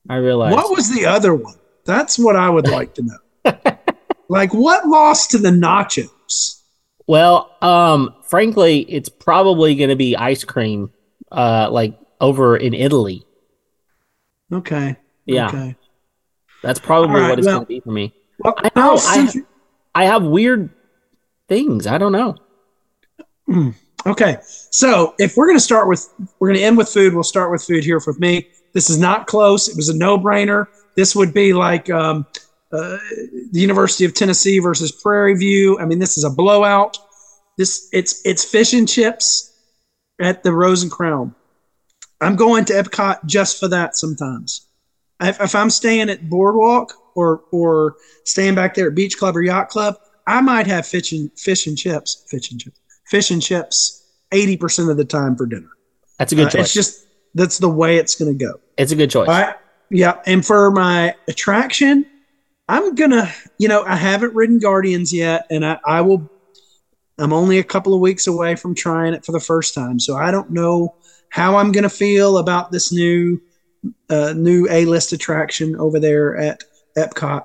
I 0.09 0.16
realize. 0.16 0.55
What 0.55 0.74
was 0.76 0.92
the 0.94 1.07
other 1.07 1.35
one? 1.35 1.55
That's 1.85 2.18
what 2.18 2.37
I 2.37 2.48
would 2.48 2.68
like 2.68 2.94
to 2.94 3.02
know. 3.02 3.55
like 4.28 4.52
what 4.55 4.87
lost 4.87 5.33
to 5.33 5.38
the 5.38 5.50
nachos? 5.50 6.61
Well, 7.09 7.55
um, 7.61 8.14
frankly, 8.28 8.81
it's 8.88 9.09
probably 9.09 9.74
going 9.74 9.90
to 9.90 9.96
be 9.96 10.16
ice 10.16 10.44
cream, 10.44 10.90
uh, 11.33 11.68
like 11.70 11.98
over 12.20 12.57
in 12.57 12.74
Italy. 12.74 13.24
Okay. 14.52 14.96
Yeah, 15.26 15.48
Okay. 15.48 15.76
that's 16.62 16.78
probably 16.78 17.20
right, 17.20 17.31
what 17.31 17.38
it's 17.38 17.46
well- 17.46 17.57
going 17.59 17.66
to 17.66 17.68
be 17.68 17.81
for 17.81 17.90
me. 17.90 18.14
Well, 18.38 18.55
I 18.59 18.70
know, 18.76 18.96
I- 18.98 19.33
I 19.94 20.05
have 20.07 20.22
weird 20.24 20.70
things. 21.52 21.86
I 21.86 21.98
don't 21.98 22.12
know. 22.12 22.36
Okay, 24.06 24.38
so 24.70 25.14
if 25.18 25.36
we're 25.36 25.46
going 25.46 25.56
to 25.56 25.60
start 25.60 25.86
with, 25.86 26.08
we're 26.38 26.48
going 26.48 26.58
to 26.58 26.64
end 26.64 26.78
with 26.78 26.88
food. 26.88 27.12
We'll 27.12 27.22
start 27.22 27.50
with 27.50 27.62
food 27.62 27.84
here 27.84 28.00
for 28.00 28.14
me. 28.14 28.48
This 28.72 28.88
is 28.88 28.98
not 28.98 29.26
close. 29.26 29.68
It 29.68 29.76
was 29.76 29.88
a 29.90 29.96
no-brainer. 29.96 30.66
This 30.96 31.14
would 31.14 31.34
be 31.34 31.52
like 31.52 31.90
um, 31.90 32.26
uh, 32.72 32.96
the 33.50 33.60
University 33.60 34.04
of 34.06 34.14
Tennessee 34.14 34.58
versus 34.60 34.90
Prairie 34.90 35.36
View. 35.36 35.78
I 35.78 35.84
mean, 35.84 35.98
this 35.98 36.16
is 36.16 36.24
a 36.24 36.30
blowout. 36.30 36.96
This 37.58 37.88
it's 37.92 38.22
it's 38.24 38.44
fish 38.44 38.72
and 38.72 38.88
chips 38.88 39.52
at 40.20 40.42
the 40.42 40.52
Rose 40.52 40.82
and 40.82 40.90
Crown. 40.90 41.34
I'm 42.22 42.36
going 42.36 42.64
to 42.66 42.72
Epcot 42.72 43.26
just 43.26 43.60
for 43.60 43.68
that. 43.68 43.94
Sometimes, 43.96 44.68
if, 45.20 45.38
if 45.40 45.54
I'm 45.54 45.70
staying 45.70 46.08
at 46.08 46.30
Boardwalk 46.30 46.94
or 47.14 47.42
or 47.52 47.96
staying 48.24 48.54
back 48.54 48.74
there 48.74 48.88
at 48.88 48.94
Beach 48.94 49.18
Club 49.18 49.36
or 49.36 49.42
Yacht 49.42 49.68
Club, 49.68 49.96
I 50.26 50.40
might 50.40 50.66
have 50.66 50.87
fish 50.87 51.12
and 51.12 51.30
fish 51.38 51.66
and 51.66 51.76
chips, 51.76 52.24
fish 52.30 52.50
and 52.50 52.61
chips, 52.61 52.78
fish 53.06 53.30
and 53.30 53.42
chips, 53.42 54.06
eighty 54.32 54.56
percent 54.56 54.90
of 54.90 54.96
the 54.96 55.04
time 55.04 55.37
for 55.37 55.46
dinner. 55.46 55.68
That's 56.18 56.32
a 56.32 56.37
good 56.37 56.46
Uh, 56.48 56.50
choice. 56.50 56.61
it's 56.66 56.74
just 56.74 57.06
that's 57.35 57.58
the 57.58 57.68
way 57.68 57.96
it's 57.96 58.14
going 58.14 58.37
to 58.37 58.44
go. 58.44 58.61
it's 58.76 58.92
a 58.92 58.96
good 58.96 59.11
choice. 59.11 59.28
Right. 59.28 59.54
Yeah. 59.90 60.20
And 60.26 60.44
for 60.44 60.70
my 60.70 61.14
attraction, 61.28 62.06
I'm 62.68 62.94
gonna, 62.94 63.30
you 63.58 63.68
know, 63.68 63.82
I 63.85 63.96
haven't 63.96 64.35
ridden 64.35 64.58
Guardians 64.58 65.12
yet, 65.12 65.46
and 65.50 65.64
I, 65.66 65.78
I 65.85 66.00
will. 66.02 66.30
I'm 67.18 67.32
only 67.32 67.58
a 67.58 67.64
couple 67.64 67.92
of 67.94 68.00
weeks 68.00 68.26
away 68.26 68.56
from 68.56 68.74
trying 68.74 69.12
it 69.14 69.24
for 69.24 69.32
the 69.32 69.40
first 69.40 69.74
time, 69.74 69.98
so 70.00 70.16
I 70.16 70.30
don't 70.30 70.50
know 70.50 70.94
how 71.28 71.56
I'm 71.56 71.72
gonna 71.72 71.88
feel 71.90 72.38
about 72.38 72.70
this 72.72 72.92
new 72.92 73.40
uh, 74.08 74.32
new 74.35 74.66
A 74.70 74.85
list 74.87 75.12
attraction 75.12 75.76
over 75.76 75.98
there 76.00 76.37
at 76.37 76.62
Epcot. 76.96 77.44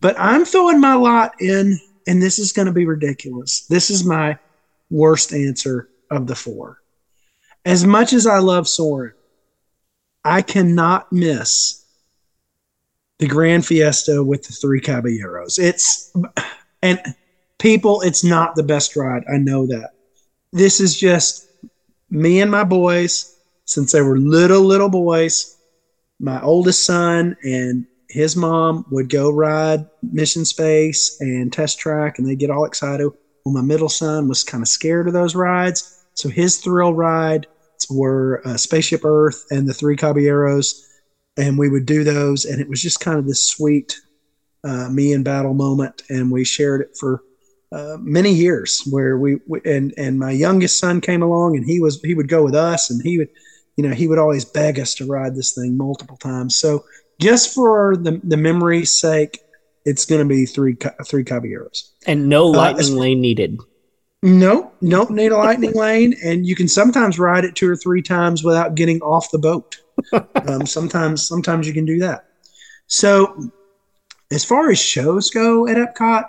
But 0.00 0.14
I'm 0.18 0.44
throwing 0.44 0.80
my 0.80 0.94
lot 0.94 1.32
in, 1.40 1.78
and 2.06 2.22
this 2.22 2.38
is 2.38 2.52
going 2.52 2.66
to 2.66 2.72
be 2.72 2.86
ridiculous. 2.86 3.66
This 3.66 3.90
is 3.90 4.04
my 4.04 4.38
worst 4.90 5.32
answer 5.32 5.88
of 6.10 6.26
the 6.26 6.34
four. 6.34 6.80
As 7.64 7.84
much 7.84 8.12
as 8.12 8.26
I 8.26 8.38
love 8.38 8.68
Soarin', 8.68 9.12
I 10.24 10.42
cannot 10.42 11.12
miss 11.12 11.84
the 13.18 13.26
Grand 13.26 13.66
Fiesta 13.66 14.22
with 14.22 14.46
the 14.46 14.52
three 14.52 14.80
Caballeros. 14.80 15.58
It's 15.58 16.12
and 16.82 17.00
people, 17.58 18.02
it's 18.02 18.22
not 18.22 18.54
the 18.54 18.62
best 18.62 18.96
ride. 18.96 19.24
I 19.32 19.38
know 19.38 19.66
that. 19.66 19.90
This 20.52 20.80
is 20.80 20.98
just 20.98 21.48
me 22.10 22.40
and 22.40 22.50
my 22.50 22.64
boys 22.64 23.36
since 23.64 23.92
they 23.92 24.02
were 24.02 24.18
little 24.18 24.62
little 24.62 24.88
boys. 24.88 25.56
My 26.20 26.40
oldest 26.40 26.84
son 26.84 27.36
and 27.42 27.86
his 28.16 28.34
mom 28.34 28.86
would 28.90 29.10
go 29.10 29.30
ride 29.30 29.84
Mission 30.02 30.46
Space 30.46 31.18
and 31.20 31.52
Test 31.52 31.78
Track, 31.78 32.18
and 32.18 32.26
they 32.26 32.34
get 32.34 32.48
all 32.48 32.64
excited. 32.64 33.10
Well, 33.44 33.52
my 33.52 33.60
middle 33.60 33.90
son 33.90 34.26
was 34.26 34.42
kind 34.42 34.62
of 34.62 34.68
scared 34.68 35.06
of 35.06 35.12
those 35.12 35.34
rides, 35.34 36.02
so 36.14 36.30
his 36.30 36.56
thrill 36.56 36.94
ride 36.94 37.46
were 37.90 38.40
uh, 38.46 38.56
Spaceship 38.56 39.04
Earth 39.04 39.44
and 39.50 39.68
the 39.68 39.74
Three 39.74 39.96
Caballeros, 39.96 40.82
and 41.36 41.58
we 41.58 41.68
would 41.68 41.84
do 41.84 42.04
those, 42.04 42.46
and 42.46 42.58
it 42.58 42.70
was 42.70 42.80
just 42.80 43.00
kind 43.00 43.18
of 43.18 43.26
this 43.26 43.46
sweet 43.46 43.94
uh, 44.64 44.88
me 44.88 45.12
and 45.12 45.22
battle 45.22 45.52
moment, 45.52 46.02
and 46.08 46.32
we 46.32 46.42
shared 46.42 46.80
it 46.80 46.96
for 46.98 47.22
uh, 47.70 47.98
many 48.00 48.32
years. 48.32 48.82
Where 48.90 49.18
we, 49.18 49.40
we 49.46 49.60
and 49.66 49.92
and 49.98 50.18
my 50.18 50.30
youngest 50.30 50.78
son 50.78 51.02
came 51.02 51.22
along, 51.22 51.58
and 51.58 51.66
he 51.66 51.80
was 51.80 52.00
he 52.00 52.14
would 52.14 52.28
go 52.28 52.42
with 52.42 52.54
us, 52.54 52.88
and 52.88 53.02
he 53.02 53.18
would, 53.18 53.28
you 53.76 53.86
know, 53.86 53.94
he 53.94 54.08
would 54.08 54.18
always 54.18 54.46
beg 54.46 54.80
us 54.80 54.94
to 54.94 55.06
ride 55.06 55.36
this 55.36 55.54
thing 55.54 55.76
multiple 55.76 56.16
times. 56.16 56.58
So 56.58 56.82
just 57.20 57.54
for 57.54 57.96
the 57.96 58.20
the 58.24 58.36
memory's 58.36 58.92
sake, 58.92 59.40
it's 59.84 60.04
going 60.04 60.20
to 60.20 60.28
be 60.28 60.46
three 60.46 60.76
three 61.06 61.24
caballeros 61.24 61.92
and 62.06 62.28
no 62.28 62.46
uh, 62.46 62.56
lightning 62.56 62.94
uh, 62.94 63.00
lane 63.00 63.20
needed. 63.20 63.60
No, 64.22 64.72
nope, 64.80 65.10
need 65.10 65.32
a 65.32 65.36
lightning 65.36 65.72
lane, 65.74 66.14
and 66.24 66.46
you 66.46 66.56
can 66.56 66.68
sometimes 66.68 67.18
ride 67.18 67.44
it 67.44 67.54
two 67.54 67.70
or 67.70 67.76
three 67.76 68.02
times 68.02 68.42
without 68.42 68.74
getting 68.74 69.00
off 69.00 69.30
the 69.30 69.38
boat. 69.38 69.76
um, 70.48 70.66
sometimes, 70.66 71.26
sometimes 71.26 71.66
you 71.66 71.72
can 71.72 71.84
do 71.84 71.98
that. 72.00 72.26
So, 72.86 73.50
as 74.30 74.44
far 74.44 74.70
as 74.70 74.78
shows 74.78 75.30
go 75.30 75.68
at 75.68 75.76
Epcot, 75.76 76.24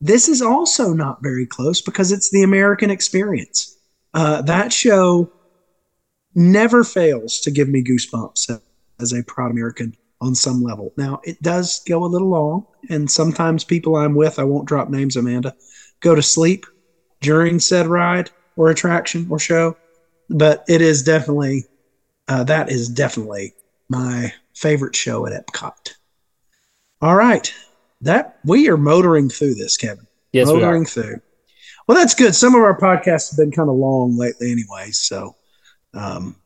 this 0.00 0.28
is 0.28 0.42
also 0.42 0.92
not 0.92 1.22
very 1.22 1.46
close 1.46 1.80
because 1.80 2.12
it's 2.12 2.30
the 2.30 2.42
American 2.42 2.90
experience. 2.90 3.76
Uh, 4.14 4.42
that 4.42 4.72
show 4.72 5.30
never 6.34 6.82
fails 6.82 7.40
to 7.40 7.50
give 7.50 7.68
me 7.68 7.84
goosebumps 7.84 8.50
as 9.02 9.12
a 9.12 9.22
proud 9.24 9.50
American 9.50 9.94
on 10.20 10.34
some 10.34 10.62
level. 10.62 10.92
Now, 10.96 11.20
it 11.24 11.42
does 11.42 11.82
go 11.84 12.04
a 12.04 12.06
little 12.06 12.28
long, 12.28 12.66
and 12.88 13.10
sometimes 13.10 13.64
people 13.64 13.96
I'm 13.96 14.14
with, 14.14 14.38
I 14.38 14.44
won't 14.44 14.68
drop 14.68 14.88
names, 14.88 15.16
Amanda, 15.16 15.54
go 16.00 16.14
to 16.14 16.22
sleep 16.22 16.64
during 17.20 17.58
said 17.58 17.86
ride 17.86 18.30
or 18.56 18.70
attraction 18.70 19.26
or 19.28 19.38
show. 19.38 19.76
But 20.30 20.64
it 20.68 20.80
is 20.80 21.02
definitely, 21.02 21.66
uh, 22.28 22.44
that 22.44 22.70
is 22.70 22.88
definitely 22.88 23.54
my 23.88 24.32
favorite 24.54 24.94
show 24.94 25.26
at 25.26 25.32
Epcot. 25.32 25.94
All 27.02 27.16
right. 27.16 27.52
That 28.00 28.38
we 28.44 28.68
are 28.68 28.76
motoring 28.76 29.28
through 29.28 29.54
this, 29.54 29.76
Kevin. 29.76 30.06
Yes, 30.32 30.46
motoring 30.46 30.86
through. 30.86 31.20
Well, 31.86 31.98
that's 31.98 32.14
good. 32.14 32.34
Some 32.34 32.54
of 32.54 32.62
our 32.62 32.78
podcasts 32.78 33.30
have 33.30 33.38
been 33.38 33.52
kind 33.52 33.68
of 33.68 33.76
long 33.76 34.16
lately, 34.16 34.50
anyway. 34.50 34.90
So 34.92 35.36
um, 35.94 36.36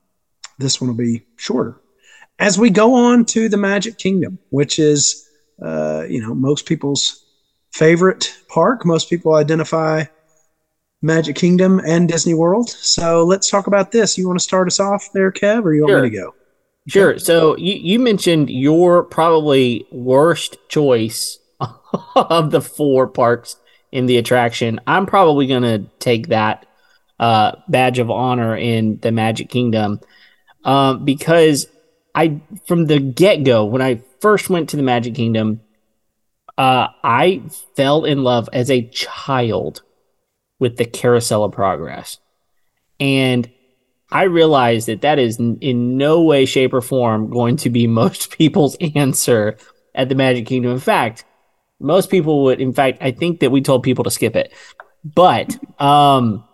this 0.59 0.81
one 0.81 0.89
will 0.89 0.97
be 0.97 1.25
shorter. 1.37 1.81
As 2.39 2.59
we 2.59 2.71
go 2.71 2.95
on 2.95 3.25
to 3.27 3.49
the 3.49 3.57
Magic 3.57 3.99
Kingdom, 3.99 4.39
which 4.51 4.79
is, 4.79 5.27
uh, 5.65 6.05
you 6.09 6.21
know, 6.21 6.35
most 6.35 6.67
people's 6.67 7.27
favorite 7.77 8.35
park. 8.49 8.87
Most 8.87 9.11
people 9.11 9.35
identify 9.35 10.05
Magic 11.03 11.37
Kingdom 11.37 11.81
and 11.87 12.09
Disney 12.09 12.35
World. 12.35 12.71
So 12.71 13.25
let's 13.25 13.51
talk 13.51 13.67
about 13.67 13.93
this. 13.93 14.17
You 14.17 14.27
want 14.27 14.39
to 14.39 14.45
start 14.45 14.67
us 14.67 14.81
off 14.81 15.09
there, 15.13 15.31
Kev, 15.31 15.65
or 15.65 15.75
you 15.75 15.83
want 15.83 15.91
sure. 15.91 16.03
me 16.03 16.11
to 16.11 16.17
go? 16.17 16.35
Sure. 16.89 17.19
So 17.19 17.57
you, 17.57 17.75
you 17.75 17.99
mentioned 17.99 18.49
your 18.49 19.03
probably 19.03 19.87
worst 19.93 20.57
choice 20.69 21.39
of 22.17 22.51
the 22.51 22.63
four 22.63 23.07
parks 23.07 23.57
in 23.93 24.07
the 24.07 24.17
attraction. 24.17 24.81
I'm 24.87 25.05
probably 25.05 25.47
going 25.47 25.63
to 25.63 25.87
take 25.99 26.29
that 26.29 26.67
uh, 27.19 27.57
badge 27.69 27.99
of 27.99 28.11
honor 28.11 28.57
in 28.57 28.99
the 29.01 29.13
Magic 29.13 29.51
Kingdom 29.51 30.01
um, 30.65 31.05
because 31.05 31.67
I, 32.17 32.41
from 32.67 32.87
the 32.87 32.99
get 32.99 33.45
go, 33.45 33.67
when 33.67 33.83
I 33.83 34.03
first 34.21 34.49
went 34.49 34.71
to 34.71 34.77
the 34.77 34.83
Magic 34.83 35.15
Kingdom, 35.15 35.61
uh, 36.57 36.89
I 37.05 37.43
fell 37.77 38.07
in 38.07 38.25
love 38.25 38.49
as 38.55 38.71
a 38.71 38.89
child 38.89 39.83
with 40.59 40.79
the 40.79 40.87
carousel 40.87 41.45
of 41.45 41.53
progress. 41.53 42.19
And 42.99 43.51
I 44.11 44.23
realized 44.23 44.89
that 44.89 45.03
that 45.03 45.19
is 45.19 45.39
in 45.39 45.99
no 45.99 46.23
way, 46.23 46.47
shape, 46.47 46.73
or 46.73 46.81
form 46.81 47.29
going 47.29 47.59
to 47.59 47.71
be 47.71 47.87
most 47.87 48.31
people's 48.37 48.77
answer 48.95 49.59
at 49.95 50.09
the 50.09 50.15
Magic 50.15 50.47
Kingdom. 50.47 50.73
In 50.73 50.81
fact, 50.81 51.27
most 51.79 52.11
people 52.11 52.45
would, 52.45 52.61
in 52.63 52.73
fact, 52.73 52.99
I 53.03 53.11
think 53.11 53.41
that 53.41 53.51
we 53.51 53.61
told 53.61 53.83
people 53.83 54.05
to 54.05 54.11
skip 54.11 54.35
it. 54.35 54.55
But 55.05 55.55
um, 55.79 56.45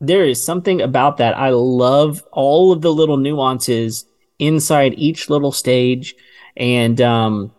there 0.00 0.24
is 0.24 0.44
something 0.44 0.80
about 0.82 1.18
that. 1.18 1.36
I 1.36 1.50
love 1.50 2.24
all 2.32 2.72
of 2.72 2.82
the 2.82 2.92
little 2.92 3.16
nuances 3.16 4.06
inside 4.38 4.94
each 4.96 5.30
little 5.30 5.52
stage. 5.52 6.14
And 6.56 7.00
um, 7.00 7.52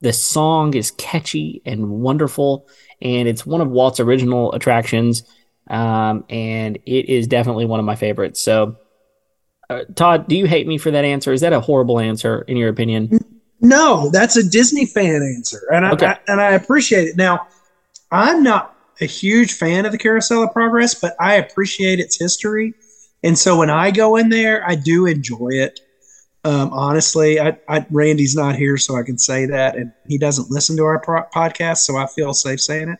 the 0.00 0.12
song 0.12 0.74
is 0.74 0.90
catchy 0.92 1.62
and 1.64 1.88
wonderful. 1.88 2.66
And 3.00 3.28
it's 3.28 3.46
one 3.46 3.60
of 3.60 3.68
Walt's 3.68 4.00
original 4.00 4.52
attractions. 4.52 5.22
Um, 5.68 6.24
and 6.28 6.76
it 6.86 7.08
is 7.08 7.26
definitely 7.26 7.66
one 7.66 7.78
of 7.80 7.86
my 7.86 7.96
favorites. 7.96 8.40
So, 8.42 8.76
uh, 9.70 9.84
Todd, 9.94 10.28
do 10.28 10.36
you 10.36 10.46
hate 10.46 10.66
me 10.66 10.78
for 10.78 10.90
that 10.90 11.04
answer? 11.04 11.32
Is 11.32 11.42
that 11.42 11.52
a 11.52 11.60
horrible 11.60 12.00
answer 12.00 12.42
in 12.42 12.56
your 12.56 12.70
opinion? 12.70 13.18
No, 13.60 14.08
that's 14.10 14.36
a 14.36 14.48
Disney 14.48 14.86
fan 14.86 15.22
answer, 15.36 15.60
and 15.72 15.84
I, 15.84 15.90
okay. 15.92 16.06
I 16.06 16.18
and 16.28 16.40
I 16.40 16.52
appreciate 16.52 17.08
it. 17.08 17.16
Now, 17.16 17.48
I'm 18.12 18.42
not 18.42 18.76
a 19.00 19.04
huge 19.04 19.54
fan 19.54 19.84
of 19.84 19.92
the 19.92 19.98
Carousel 19.98 20.44
of 20.44 20.52
Progress, 20.52 20.94
but 20.94 21.16
I 21.20 21.34
appreciate 21.34 21.98
its 21.98 22.18
history, 22.18 22.74
and 23.24 23.36
so 23.36 23.58
when 23.58 23.68
I 23.68 23.90
go 23.90 24.16
in 24.16 24.28
there, 24.28 24.66
I 24.66 24.76
do 24.76 25.06
enjoy 25.06 25.50
it. 25.50 25.80
Um, 26.44 26.72
honestly, 26.72 27.40
I, 27.40 27.58
I, 27.68 27.84
Randy's 27.90 28.36
not 28.36 28.54
here, 28.54 28.76
so 28.76 28.96
I 28.96 29.02
can 29.02 29.18
say 29.18 29.46
that, 29.46 29.76
and 29.76 29.92
he 30.06 30.18
doesn't 30.18 30.50
listen 30.50 30.76
to 30.76 30.84
our 30.84 31.00
pro- 31.00 31.24
podcast, 31.34 31.78
so 31.78 31.96
I 31.96 32.06
feel 32.06 32.32
safe 32.32 32.60
saying 32.60 32.90
it. 32.90 32.98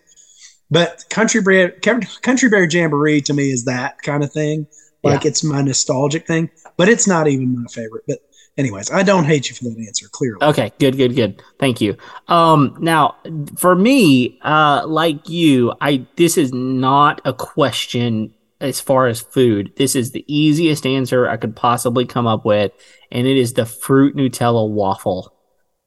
But 0.70 1.04
Country 1.08 1.40
Bear, 1.40 1.70
Country 1.70 2.48
Bear 2.48 2.68
Jamboree 2.68 3.20
to 3.22 3.32
me 3.32 3.50
is 3.50 3.64
that 3.64 4.02
kind 4.02 4.22
of 4.22 4.32
thing. 4.32 4.66
Like 5.02 5.24
yeah. 5.24 5.28
it's 5.28 5.44
my 5.44 5.62
nostalgic 5.62 6.26
thing, 6.26 6.50
but 6.76 6.88
it's 6.88 7.06
not 7.06 7.28
even 7.28 7.62
my 7.62 7.68
favorite. 7.70 8.04
But 8.06 8.18
anyways, 8.58 8.90
I 8.90 9.02
don't 9.02 9.24
hate 9.24 9.48
you 9.48 9.54
for 9.54 9.64
that 9.64 9.78
answer. 9.86 10.08
Clearly. 10.10 10.38
Okay. 10.42 10.72
Good. 10.78 10.96
Good. 10.96 11.14
Good. 11.14 11.42
Thank 11.58 11.80
you. 11.80 11.96
Um, 12.26 12.76
now 12.80 13.16
for 13.56 13.74
me, 13.76 14.38
uh, 14.42 14.82
like 14.86 15.28
you, 15.28 15.72
I 15.80 16.04
this 16.16 16.36
is 16.36 16.52
not 16.52 17.20
a 17.24 17.32
question 17.32 18.34
as 18.60 18.80
far 18.80 19.06
as 19.06 19.20
food. 19.20 19.72
This 19.76 19.94
is 19.94 20.10
the 20.10 20.24
easiest 20.26 20.86
answer 20.86 21.28
I 21.28 21.36
could 21.36 21.54
possibly 21.54 22.04
come 22.04 22.26
up 22.26 22.44
with, 22.44 22.72
and 23.10 23.26
it 23.26 23.36
is 23.36 23.52
the 23.52 23.66
fruit 23.66 24.16
Nutella 24.16 24.68
waffle. 24.68 25.34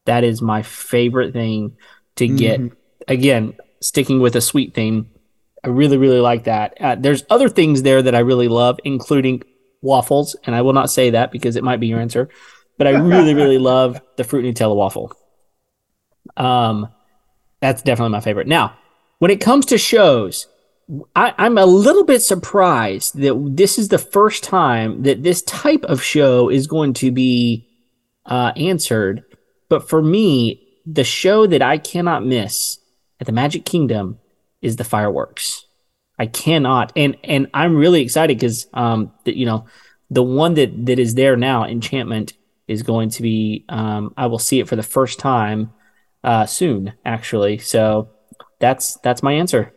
That 0.05 0.23
is 0.23 0.41
my 0.41 0.61
favorite 0.61 1.33
thing 1.33 1.77
to 2.15 2.27
get. 2.27 2.59
Mm-hmm. 2.59 2.75
Again, 3.07 3.53
sticking 3.81 4.19
with 4.19 4.35
a 4.35 4.41
sweet 4.41 4.73
theme. 4.73 5.09
I 5.63 5.67
really, 5.67 5.97
really 5.97 6.19
like 6.19 6.45
that. 6.45 6.77
Uh, 6.79 6.95
there's 6.95 7.23
other 7.29 7.49
things 7.49 7.83
there 7.83 8.01
that 8.01 8.15
I 8.15 8.19
really 8.19 8.47
love, 8.47 8.79
including 8.83 9.43
waffles, 9.81 10.35
and 10.45 10.55
I 10.55 10.61
will 10.61 10.73
not 10.73 10.89
say 10.89 11.11
that 11.11 11.31
because 11.31 11.55
it 11.55 11.63
might 11.63 11.79
be 11.79 11.87
your 11.87 11.99
answer, 11.99 12.29
but 12.77 12.87
I 12.87 12.91
really, 12.91 13.33
really 13.33 13.57
love 13.59 14.01
the 14.17 14.23
fruit 14.23 14.45
Nutella 14.45 14.75
waffle. 14.75 15.13
Um, 16.37 16.89
that's 17.59 17.81
definitely 17.81 18.11
my 18.11 18.21
favorite. 18.21 18.47
Now, 18.47 18.77
when 19.19 19.31
it 19.31 19.41
comes 19.41 19.67
to 19.67 19.77
shows, 19.77 20.47
I, 21.15 21.33
I'm 21.37 21.57
a 21.57 21.65
little 21.65 22.03
bit 22.03 22.21
surprised 22.21 23.17
that 23.19 23.55
this 23.55 23.79
is 23.79 23.87
the 23.87 23.97
first 23.97 24.43
time 24.43 25.03
that 25.03 25.23
this 25.23 25.41
type 25.43 25.83
of 25.85 26.03
show 26.03 26.49
is 26.49 26.67
going 26.67 26.93
to 26.95 27.11
be 27.11 27.67
uh, 28.25 28.51
answered. 28.55 29.23
But 29.69 29.87
for 29.87 30.01
me, 30.01 30.67
the 30.85 31.03
show 31.03 31.47
that 31.47 31.61
I 31.61 31.77
cannot 31.77 32.25
miss 32.25 32.77
at 33.19 33.27
the 33.27 33.31
Magic 33.31 33.65
Kingdom 33.65 34.19
is 34.61 34.75
the 34.75 34.83
fireworks. 34.83 35.65
I 36.19 36.25
cannot, 36.25 36.91
and 36.95 37.17
and 37.23 37.47
I'm 37.53 37.75
really 37.75 38.01
excited 38.01 38.37
because 38.37 38.67
um, 38.73 39.11
that 39.23 39.37
you 39.37 39.45
know, 39.45 39.65
the 40.09 40.23
one 40.23 40.55
that 40.55 40.85
that 40.85 40.99
is 40.99 41.15
there 41.15 41.35
now, 41.35 41.65
Enchantment, 41.65 42.33
is 42.67 42.83
going 42.83 43.09
to 43.11 43.21
be. 43.21 43.65
Um, 43.69 44.13
I 44.17 44.27
will 44.27 44.39
see 44.39 44.59
it 44.59 44.67
for 44.67 44.75
the 44.75 44.83
first 44.83 45.19
time 45.19 45.71
uh, 46.23 46.45
soon, 46.45 46.93
actually. 47.05 47.59
So 47.59 48.09
that's 48.59 48.97
that's 48.99 49.23
my 49.23 49.33
answer. 49.33 49.73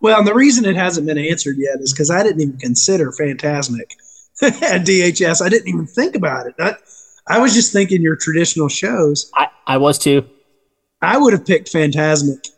Well, 0.00 0.18
and 0.18 0.26
the 0.26 0.34
reason 0.34 0.64
it 0.64 0.76
hasn't 0.76 1.06
been 1.06 1.18
answered 1.18 1.56
yet 1.58 1.80
is 1.80 1.92
because 1.92 2.10
I 2.10 2.22
didn't 2.22 2.40
even 2.40 2.58
consider 2.58 3.12
Fantasmic 3.12 3.92
at 4.42 4.86
DHS. 4.86 5.42
I 5.42 5.48
didn't 5.48 5.68
even 5.68 5.86
think 5.86 6.14
about 6.14 6.46
it. 6.46 6.54
I, 6.58 6.74
I 7.26 7.38
was 7.38 7.54
just 7.54 7.72
thinking 7.72 8.02
your 8.02 8.16
traditional 8.16 8.68
shows. 8.68 9.30
I, 9.34 9.48
I 9.66 9.76
was 9.76 9.98
too. 9.98 10.26
I 11.02 11.18
would 11.18 11.32
have 11.32 11.46
picked 11.46 11.72
Fantasmic. 11.72 12.48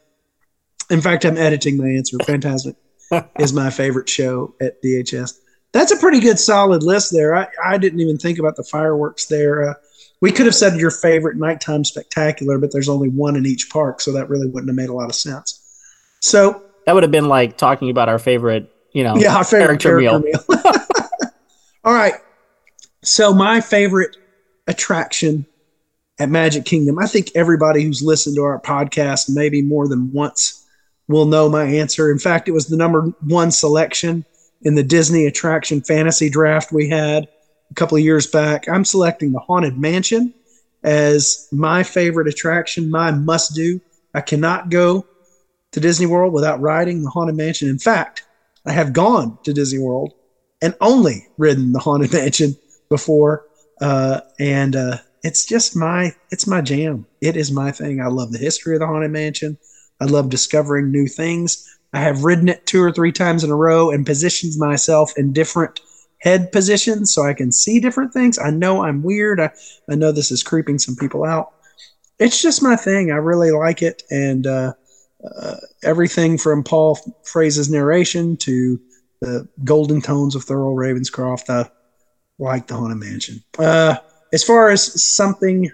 In 0.91 1.01
fact, 1.01 1.25
I'm 1.25 1.37
editing 1.37 1.77
my 1.77 1.89
answer. 1.89 2.17
Fantasmic 2.19 2.77
is 3.39 3.53
my 3.53 3.71
favorite 3.71 4.09
show 4.09 4.55
at 4.61 4.83
DHS. 4.83 5.39
That's 5.73 5.93
a 5.93 5.97
pretty 5.97 6.21
good 6.21 6.39
solid 6.39 6.83
list 6.83 7.13
there. 7.13 7.35
I, 7.35 7.49
I 7.65 7.79
didn't 7.79 8.01
even 8.01 8.19
think 8.19 8.39
about 8.39 8.57
the 8.57 8.65
fireworks 8.65 9.27
there. 9.27 9.71
Uh, 9.71 9.75
we 10.21 10.31
could 10.31 10.47
have 10.47 10.55
said 10.55 10.79
your 10.79 10.91
favorite 10.91 11.37
nighttime 11.37 11.85
spectacular, 11.85 12.59
but 12.59 12.73
there's 12.73 12.89
only 12.89 13.09
one 13.09 13.37
in 13.37 13.47
each 13.47 13.71
park, 13.71 14.01
so 14.01 14.13
that 14.13 14.29
really 14.29 14.47
wouldn't 14.47 14.69
have 14.69 14.77
made 14.77 14.91
a 14.91 14.95
lot 14.95 15.09
of 15.09 15.15
sense. 15.15 15.61
So 16.21 16.63
that 16.87 16.95
would 16.95 17.03
have 17.03 17.13
been 17.13 17.29
like 17.29 17.57
talking 17.57 17.91
about 17.91 18.09
our 18.09 18.19
favorite, 18.19 18.71
you 18.93 19.05
know, 19.05 19.17
yeah, 19.17 19.37
our 19.37 19.45
favorite 19.45 19.81
character, 19.81 20.01
character 20.01 20.19
meal. 20.19 20.43
meal. 20.49 20.75
All 21.85 21.95
right. 21.95 22.15
So 23.03 23.35
my 23.35 23.61
favorite 23.61 24.17
attraction 24.67 25.47
at 26.19 26.29
Magic 26.29 26.65
Kingdom, 26.65 26.99
I 26.99 27.07
think 27.07 27.31
everybody 27.35 27.83
who's 27.83 28.03
listened 28.03 28.37
to 28.37 28.43
our 28.43 28.61
podcast 28.61 29.29
maybe 29.29 29.63
more 29.63 29.89
than 29.89 30.13
once 30.13 30.65
will 31.09 31.27
know 31.27 31.49
my 31.49 31.65
answer. 31.65 32.11
In 32.11 32.19
fact, 32.19 32.49
it 32.49 32.53
was 32.53 32.67
the 32.67 32.77
number 32.77 33.13
one 33.27 33.51
selection 33.51 34.25
in 34.63 34.77
the 34.77 34.83
Disney 34.85 35.27
attraction 35.27 35.83
fantasy 35.83 36.31
draft 36.31 36.73
we 36.73 36.89
had 36.89 37.27
a 37.71 37.75
couple 37.75 37.97
of 37.97 38.05
years 38.05 38.27
back. 38.27 38.69
I'm 38.69 38.85
selecting 38.85 39.33
the 39.33 39.41
Haunted 39.41 39.77
Mansion 39.77 40.33
as 40.85 41.49
my 41.53 41.83
favorite 41.83 42.29
attraction, 42.29 42.91
my 42.91 43.11
must 43.11 43.55
do. 43.55 43.81
I 44.15 44.21
cannot 44.21 44.69
go 44.69 45.07
to 45.73 45.81
Disney 45.81 46.07
World 46.07 46.33
without 46.33 46.61
riding 46.61 47.03
the 47.03 47.11
Haunted 47.11 47.37
Mansion. 47.37 47.69
In 47.69 47.79
fact, 47.79 48.25
I 48.67 48.73
have 48.73 48.93
gone 48.93 49.39
to 49.45 49.53
Disney 49.53 49.79
World 49.79 50.15
and 50.61 50.75
only 50.81 51.27
ridden 51.39 51.73
the 51.73 51.81
Haunted 51.81 52.13
Mansion 52.15 52.57
before, 52.89 53.45
uh, 53.81 54.21
and 54.39 54.77
uh, 54.77 54.99
it's 55.23 55.45
just 55.45 55.77
my 55.77 56.15
it's 56.31 56.47
my 56.47 56.61
jam. 56.61 57.07
It 57.21 57.37
is 57.37 57.51
my 57.51 57.73
thing. 57.73 58.01
I 58.01 58.07
love 58.07 58.33
the 58.33 58.39
history 58.39 58.75
of 58.75 58.81
the 58.81 58.87
Haunted 58.87 59.11
Mansion. 59.11 59.59
I 60.01 60.05
love 60.05 60.31
discovering 60.31 60.91
new 60.91 61.07
things. 61.07 61.69
I 61.93 62.01
have 62.01 62.25
ridden 62.25 62.49
it 62.49 62.67
two 62.67 62.83
or 62.83 62.91
three 62.91 63.13
times 63.13 63.45
in 63.45 63.51
a 63.51 63.57
row 63.57 63.91
and 63.91 64.07
positioned 64.07 64.55
myself 64.57 65.13
in 65.17 65.33
different 65.33 65.81
head 66.19 66.53
positions 66.53 67.13
so 67.13 67.23
I 67.23 67.35
can 67.35 67.53
see 67.53 67.81
different 67.81 68.13
things. 68.13 68.39
I 68.39 68.51
know 68.51 68.83
I'm 68.85 69.03
weird. 69.03 69.41
I, 69.41 69.51
I 69.91 69.95
know 69.95 70.13
this 70.13 70.31
is 70.31 70.43
creeping 70.43 70.79
some 70.79 70.97
people 70.97 71.25
out. 71.25 71.53
It's 72.19 72.41
just 72.41 72.63
my 72.63 72.77
thing. 72.77 73.11
I 73.11 73.17
really 73.17 73.51
like 73.51 73.83
it. 73.83 74.05
And 74.11 74.47
uh, 74.47 74.73
uh, 75.25 75.57
everything 75.83 76.39
from 76.39 76.63
Paul 76.63 76.99
Frees's 77.25 77.71
narration 77.71 78.37
to 78.39 78.81
the 79.21 79.49
golden 79.65 80.01
tones 80.01 80.35
of 80.35 80.45
Thurl 80.45 80.75
Ravenscroft, 80.75 81.49
I 81.49 81.71
like 82.39 82.67
the 82.67 82.75
Haunted 82.75 82.99
Mansion. 82.99 83.43
Uh, 83.59 83.97
as 84.33 84.43
far 84.43 84.71
as 84.71 85.03
something, 85.03 85.71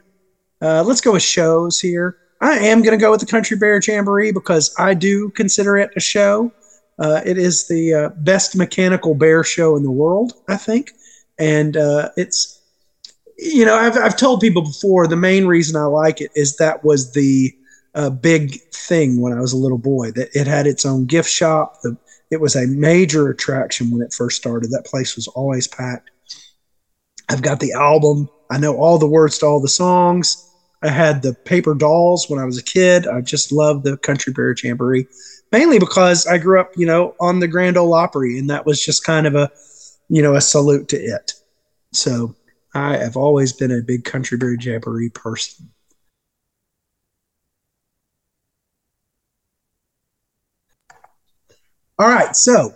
uh, 0.61 0.83
let's 0.85 1.01
go 1.01 1.13
with 1.13 1.23
shows 1.23 1.81
here. 1.81 2.19
I 2.41 2.59
am 2.59 2.83
going 2.83 2.97
to 2.97 3.03
go 3.03 3.11
with 3.11 3.21
the 3.21 3.27
Country 3.27 3.57
Bear 3.57 3.81
Jamboree 3.83 4.33
because 4.33 4.75
I 4.79 4.95
do 4.95 5.31
consider 5.31 5.77
it 5.77 5.91
a 5.97 6.01
show. 6.01 6.53
Uh, 6.99 7.21
it 7.25 7.39
is 7.39 7.69
the 7.69 7.95
uh, 7.95 8.09
best 8.19 8.57
mechanical 8.57 9.15
bear 9.15 9.45
show 9.45 9.77
in 9.77 9.83
the 9.83 9.91
world, 9.91 10.33
I 10.49 10.57
think, 10.57 10.93
and 11.39 11.77
uh, 11.77 12.11
it's 12.17 12.61
you 13.39 13.65
know 13.65 13.77
I've 13.77 13.97
I've 13.97 14.17
told 14.17 14.41
people 14.41 14.63
before 14.63 15.07
the 15.07 15.17
main 15.17 15.47
reason 15.47 15.77
I 15.77 15.85
like 15.85 16.21
it 16.21 16.33
is 16.35 16.57
that 16.57 16.85
was 16.85 17.13
the 17.13 17.55
uh, 17.99 18.11
big 18.11 18.61
thing 18.73 19.21
when 19.21 19.33
I 19.33 19.41
was 19.41 19.53
a 19.53 19.59
little 19.59 19.79
boy 19.79 20.13
that 20.13 20.29
it 20.35 20.47
had 20.47 20.67
its 20.67 20.87
own 20.87 21.05
gift 21.05 21.29
shop. 21.29 21.83
The, 21.83 21.97
it 22.31 22.41
was 22.41 22.57
a 22.57 22.67
major 22.67 23.29
attraction 23.29 23.91
when 23.91 24.03
it 24.03 24.15
first 24.15 24.37
started. 24.37 24.71
That 24.71 24.87
place 24.87 25.17
was 25.17 25.29
always 25.29 25.67
packed. 25.67 26.11
I've 27.29 27.43
got 27.43 27.61
the 27.61 27.73
album. 27.73 28.31
I 28.51 28.59
know 28.59 28.77
all 28.77 28.99
the 28.99 29.07
words 29.07 29.39
to 29.39 29.47
all 29.47 29.61
the 29.61 29.69
songs. 29.69 30.45
I 30.83 30.89
had 30.89 31.23
the 31.23 31.35
paper 31.35 31.75
dolls 31.75 32.31
when 32.31 32.39
I 32.39 32.45
was 32.45 32.57
a 32.57 32.63
kid. 32.63 33.07
I 33.07 33.21
just 33.21 33.53
loved 33.53 33.85
the 33.85 33.97
Country 33.97 34.33
Bear 34.33 34.55
Jamboree 34.55 35.07
mainly 35.53 35.79
because 35.79 36.27
I 36.27 36.39
grew 36.39 36.61
up, 36.61 36.73
you 36.77 36.87
know, 36.87 37.15
on 37.21 37.41
the 37.41 37.49
Grand 37.49 37.77
Ole 37.77 37.95
Opry, 37.95 38.39
and 38.39 38.51
that 38.51 38.67
was 38.67 38.85
just 38.85 39.05
kind 39.05 39.27
of 39.27 39.35
a, 39.35 39.51
you 40.09 40.23
know, 40.23 40.35
a 40.35 40.41
salute 40.41 40.89
to 40.89 40.97
it. 40.97 41.35
So 41.93 42.35
I 42.75 42.97
have 42.97 43.17
always 43.17 43.53
been 43.53 43.73
a 43.73 43.83
big 43.83 44.05
Country 44.05 44.39
Bear 44.39 44.55
Jamboree 44.55 45.11
person. 45.11 45.71
All 51.99 52.09
right, 52.09 52.37
so 52.37 52.75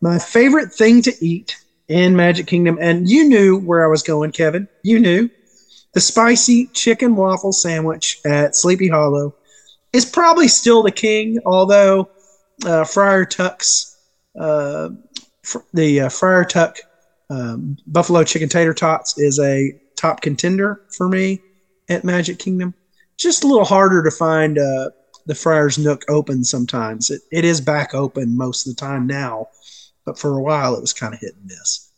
my 0.00 0.18
favorite 0.18 0.72
thing 0.72 1.00
to 1.02 1.12
eat 1.20 1.56
in 1.86 2.16
Magic 2.16 2.46
Kingdom, 2.48 2.76
and 2.80 3.08
you 3.08 3.28
knew 3.28 3.58
where 3.58 3.84
I 3.84 3.88
was 3.88 4.02
going, 4.02 4.32
Kevin. 4.32 4.66
You 4.82 4.98
knew 4.98 5.30
the 5.92 6.00
spicy 6.00 6.66
chicken 6.72 7.14
waffle 7.14 7.52
sandwich 7.52 8.20
at 8.24 8.56
Sleepy 8.56 8.88
Hollow 8.88 9.36
is 9.92 10.04
probably 10.04 10.48
still 10.48 10.82
the 10.82 10.90
king, 10.90 11.38
although 11.46 12.10
uh, 12.66 12.82
Friar 12.84 13.24
Tuck's 13.24 13.96
uh, 14.38 14.88
fr- 15.42 15.58
the 15.72 16.00
uh, 16.00 16.08
Friar 16.08 16.44
Tuck 16.44 16.78
um, 17.30 17.76
Buffalo 17.86 18.24
Chicken 18.24 18.48
Tater 18.48 18.74
Tots 18.74 19.18
is 19.18 19.38
a 19.38 19.72
top 19.96 20.20
contender 20.20 20.82
for 20.90 21.08
me 21.08 21.40
at 21.88 22.02
Magic 22.02 22.40
Kingdom. 22.40 22.74
Just 23.16 23.44
a 23.44 23.46
little 23.46 23.64
harder 23.64 24.02
to 24.02 24.10
find 24.10 24.58
uh, 24.58 24.90
the 25.26 25.34
Friar's 25.34 25.78
Nook 25.78 26.04
open 26.08 26.44
sometimes. 26.44 27.10
It, 27.10 27.22
it 27.32 27.44
is 27.44 27.60
back 27.60 27.94
open 27.94 28.36
most 28.36 28.66
of 28.66 28.74
the 28.74 28.80
time 28.80 29.06
now, 29.06 29.48
but 30.04 30.18
for 30.18 30.36
a 30.36 30.42
while 30.42 30.74
it 30.74 30.80
was 30.80 30.92
kind 30.92 31.14
of 31.14 31.20
hit 31.20 31.34
and 31.34 31.46
miss. 31.46 31.90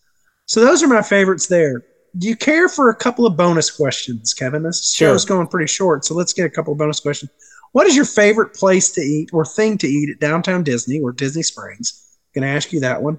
So 0.46 0.60
those 0.60 0.82
are 0.82 0.88
my 0.88 1.02
favorites 1.02 1.48
there. 1.48 1.84
Do 2.18 2.28
you 2.28 2.36
care 2.36 2.68
for 2.68 2.88
a 2.88 2.96
couple 2.96 3.26
of 3.26 3.36
bonus 3.36 3.70
questions, 3.70 4.32
Kevin? 4.32 4.62
This 4.62 4.94
sure. 4.94 5.08
show's 5.08 5.24
going 5.24 5.48
pretty 5.48 5.66
short, 5.66 6.04
so 6.04 6.14
let's 6.14 6.32
get 6.32 6.46
a 6.46 6.50
couple 6.50 6.72
of 6.72 6.78
bonus 6.78 7.00
questions. 7.00 7.30
What 7.72 7.86
is 7.86 7.96
your 7.96 8.06
favorite 8.06 8.54
place 8.54 8.90
to 8.92 9.02
eat 9.02 9.30
or 9.32 9.44
thing 9.44 9.76
to 9.78 9.86
eat 9.86 10.08
at 10.08 10.20
downtown 10.20 10.62
Disney 10.62 11.00
or 11.00 11.12
Disney 11.12 11.42
Springs? 11.42 12.08
I'm 12.34 12.40
going 12.40 12.50
to 12.50 12.56
ask 12.56 12.72
you 12.72 12.80
that 12.80 13.02
one. 13.02 13.18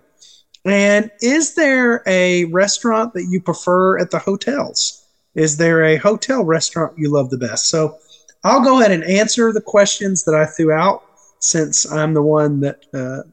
And 0.66 1.12
is 1.22 1.54
there 1.54 2.02
a 2.08 2.46
restaurant 2.46 3.14
that 3.14 3.28
you 3.30 3.40
prefer 3.40 4.00
at 4.00 4.10
the 4.10 4.20
hotels? 4.20 5.06
Is 5.36 5.58
there 5.58 5.84
a 5.84 5.98
hotel 5.98 6.44
restaurant 6.44 6.98
you 6.98 7.12
love 7.12 7.30
the 7.30 7.38
best? 7.38 7.70
So 7.70 7.98
I'll 8.44 8.64
go 8.64 8.80
ahead 8.80 8.92
and 8.92 9.04
answer 9.04 9.52
the 9.52 9.62
questions 9.62 10.24
that 10.26 10.36
I 10.36 10.46
threw 10.46 10.72
out 10.72 11.04
since 11.40 11.90
I'm 11.92 12.14
the 12.14 12.22
one 12.22 12.60
that 12.62 12.86
uh, 12.94 13.30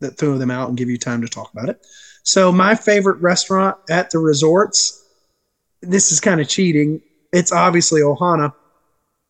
that 0.00 0.16
threw 0.16 0.38
them 0.38 0.50
out 0.50 0.68
and 0.68 0.78
give 0.78 0.88
you 0.88 0.98
time 0.98 1.20
to 1.22 1.28
talk 1.28 1.52
about 1.52 1.68
it. 1.68 1.84
So 2.22 2.52
my 2.52 2.74
favorite 2.74 3.20
restaurant 3.20 3.76
at 3.90 4.10
the 4.10 4.18
resorts, 4.18 5.04
this 5.82 6.12
is 6.12 6.20
kind 6.20 6.40
of 6.40 6.48
cheating. 6.48 7.00
It's 7.32 7.52
obviously 7.52 8.02
Ohana 8.02 8.52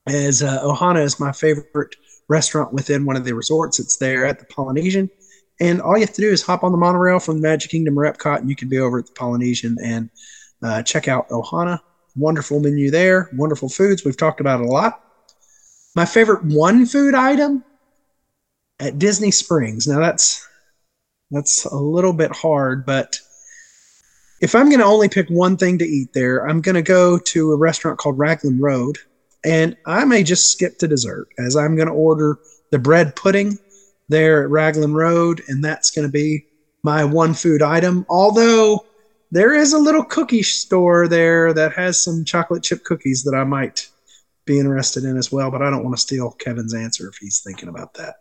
as 0.06 0.42
uh, 0.42 0.62
Ohana 0.62 1.02
is 1.02 1.20
my 1.20 1.32
favorite 1.32 1.94
restaurant 2.28 2.72
within 2.72 3.04
one 3.04 3.16
of 3.16 3.24
the 3.24 3.34
resorts. 3.34 3.78
It's 3.78 3.96
there 3.96 4.26
at 4.26 4.38
the 4.38 4.46
Polynesian. 4.46 5.10
And 5.60 5.80
all 5.80 5.96
you 5.96 6.02
have 6.02 6.14
to 6.14 6.20
do 6.20 6.30
is 6.30 6.42
hop 6.42 6.62
on 6.62 6.72
the 6.72 6.78
monorail 6.78 7.18
from 7.18 7.36
the 7.36 7.42
Magic 7.42 7.70
Kingdom 7.70 7.98
or 7.98 8.10
Epcot, 8.10 8.38
and 8.38 8.48
you 8.48 8.54
can 8.54 8.68
be 8.68 8.78
over 8.78 8.98
at 8.98 9.06
the 9.06 9.12
Polynesian 9.12 9.76
and 9.82 10.10
uh, 10.62 10.82
check 10.82 11.08
out 11.08 11.28
Ohana. 11.30 11.80
Wonderful 12.16 12.60
menu 12.60 12.90
there, 12.90 13.28
wonderful 13.34 13.68
foods. 13.68 14.04
We've 14.04 14.16
talked 14.16 14.40
about 14.40 14.60
it 14.60 14.66
a 14.66 14.68
lot. 14.68 15.04
My 15.98 16.06
favorite 16.06 16.44
one 16.44 16.86
food 16.86 17.16
item 17.16 17.64
at 18.78 19.00
Disney 19.00 19.32
Springs. 19.32 19.88
Now 19.88 19.98
that's 19.98 20.46
that's 21.32 21.64
a 21.64 21.74
little 21.74 22.12
bit 22.12 22.30
hard, 22.30 22.86
but 22.86 23.18
if 24.40 24.54
I'm 24.54 24.68
going 24.68 24.78
to 24.78 24.84
only 24.84 25.08
pick 25.08 25.28
one 25.28 25.56
thing 25.56 25.76
to 25.78 25.84
eat 25.84 26.12
there, 26.12 26.48
I'm 26.48 26.60
going 26.60 26.76
to 26.76 26.82
go 26.82 27.18
to 27.18 27.50
a 27.50 27.56
restaurant 27.56 27.98
called 27.98 28.16
Raglan 28.16 28.60
Road 28.60 28.98
and 29.44 29.76
I 29.86 30.04
may 30.04 30.22
just 30.22 30.52
skip 30.52 30.78
to 30.78 30.86
dessert 30.86 31.30
as 31.36 31.56
I'm 31.56 31.74
going 31.74 31.88
to 31.88 31.94
order 31.94 32.38
the 32.70 32.78
bread 32.78 33.16
pudding 33.16 33.58
there 34.08 34.44
at 34.44 34.50
Raglan 34.50 34.94
Road, 34.94 35.42
and 35.48 35.64
that's 35.64 35.90
going 35.90 36.06
to 36.06 36.12
be 36.12 36.46
my 36.84 37.02
one 37.02 37.34
food 37.34 37.60
item. 37.60 38.06
Although 38.08 38.86
there 39.32 39.52
is 39.52 39.72
a 39.72 39.78
little 39.78 40.04
cookie 40.04 40.44
store 40.44 41.08
there 41.08 41.52
that 41.54 41.72
has 41.72 42.00
some 42.00 42.24
chocolate 42.24 42.62
chip 42.62 42.84
cookies 42.84 43.24
that 43.24 43.34
I 43.34 43.42
might 43.42 43.88
be 44.48 44.58
interested 44.58 45.04
in 45.04 45.16
as 45.16 45.30
well, 45.30 45.50
but 45.50 45.62
I 45.62 45.70
don't 45.70 45.84
want 45.84 45.96
to 45.96 46.02
steal 46.02 46.32
Kevin's 46.32 46.74
answer 46.74 47.08
if 47.08 47.16
he's 47.18 47.40
thinking 47.40 47.68
about 47.68 47.94
that. 47.94 48.16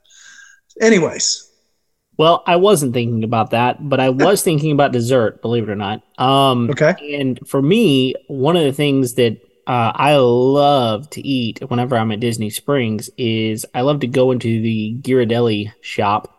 Anyways. 0.80 1.52
Well, 2.18 2.44
I 2.48 2.56
wasn't 2.56 2.94
thinking 2.94 3.24
about 3.24 3.52
that, 3.52 3.90
but 3.90 4.00
I 4.00 4.10
was 4.10 4.42
thinking 4.42 4.72
about 4.72 4.92
dessert, 4.92 5.42
believe 5.42 5.64
it 5.64 5.72
or 5.72 5.76
not. 5.76 6.02
Um, 6.18 6.70
okay. 6.72 7.16
And 7.20 7.40
for 7.48 7.62
me, 7.62 8.16
one 8.28 8.56
of 8.56 8.64
the 8.64 8.74
things 8.74 9.14
that 9.16 9.40
uh, 9.68 9.92
I 9.94 10.16
love 10.16 11.10
to 11.12 11.22
eat 11.22 11.60
whenever 11.68 11.98
I'm 11.98 12.12
at 12.12 12.20
Disney 12.20 12.50
Springs 12.50 13.10
is 13.18 13.66
I 13.74 13.82
love 13.82 14.00
to 14.00 14.08
go 14.08 14.32
into 14.32 14.62
the 14.62 14.98
Ghirardelli 15.02 15.74
shop 15.82 16.34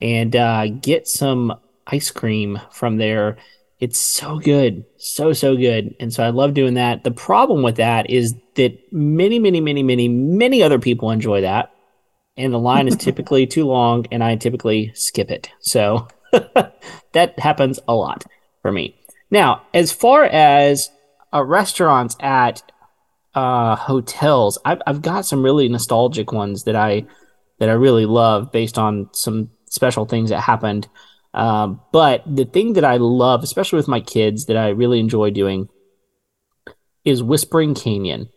and 0.00 0.34
uh, 0.34 0.68
get 0.68 1.08
some 1.08 1.58
ice 1.86 2.10
cream 2.10 2.60
from 2.70 2.96
there. 2.96 3.36
It's 3.82 3.98
so 3.98 4.38
good, 4.38 4.84
so 4.96 5.32
so 5.32 5.56
good, 5.56 5.94
and 5.98 6.12
so 6.12 6.22
I 6.22 6.30
love 6.30 6.54
doing 6.54 6.74
that. 6.74 7.04
The 7.04 7.10
problem 7.10 7.62
with 7.62 7.76
that 7.76 8.08
is 8.08 8.34
that 8.54 8.78
many, 8.92 9.38
many, 9.38 9.60
many, 9.60 9.82
many, 9.82 10.08
many 10.08 10.62
other 10.62 10.78
people 10.78 11.10
enjoy 11.10 11.40
that, 11.40 11.72
and 12.36 12.52
the 12.52 12.58
line 12.58 12.86
is 12.86 12.96
typically 12.98 13.46
too 13.46 13.66
long, 13.66 14.06
and 14.12 14.22
I 14.22 14.36
typically 14.36 14.92
skip 14.94 15.30
it. 15.30 15.50
So 15.60 16.06
that 17.12 17.38
happens 17.38 17.80
a 17.88 17.94
lot 17.94 18.24
for 18.62 18.70
me. 18.70 18.96
Now, 19.30 19.62
as 19.74 19.90
far 19.90 20.24
as 20.24 20.90
uh, 21.32 21.42
restaurants 21.42 22.16
at 22.20 22.62
uh, 23.34 23.76
hotels. 23.76 24.58
I've 24.64 24.82
I've 24.86 25.02
got 25.02 25.26
some 25.26 25.42
really 25.42 25.68
nostalgic 25.68 26.32
ones 26.32 26.64
that 26.64 26.76
I 26.76 27.06
that 27.58 27.68
I 27.68 27.72
really 27.72 28.06
love 28.06 28.52
based 28.52 28.78
on 28.78 29.08
some 29.12 29.50
special 29.68 30.04
things 30.04 30.30
that 30.30 30.40
happened. 30.40 30.88
Um, 31.34 31.80
but 31.92 32.22
the 32.26 32.44
thing 32.44 32.74
that 32.74 32.84
I 32.84 32.96
love, 32.96 33.42
especially 33.42 33.78
with 33.78 33.88
my 33.88 34.00
kids, 34.00 34.46
that 34.46 34.56
I 34.56 34.68
really 34.68 35.00
enjoy 35.00 35.30
doing, 35.30 35.68
is 37.04 37.22
Whispering 37.22 37.74
Canyon 37.74 38.28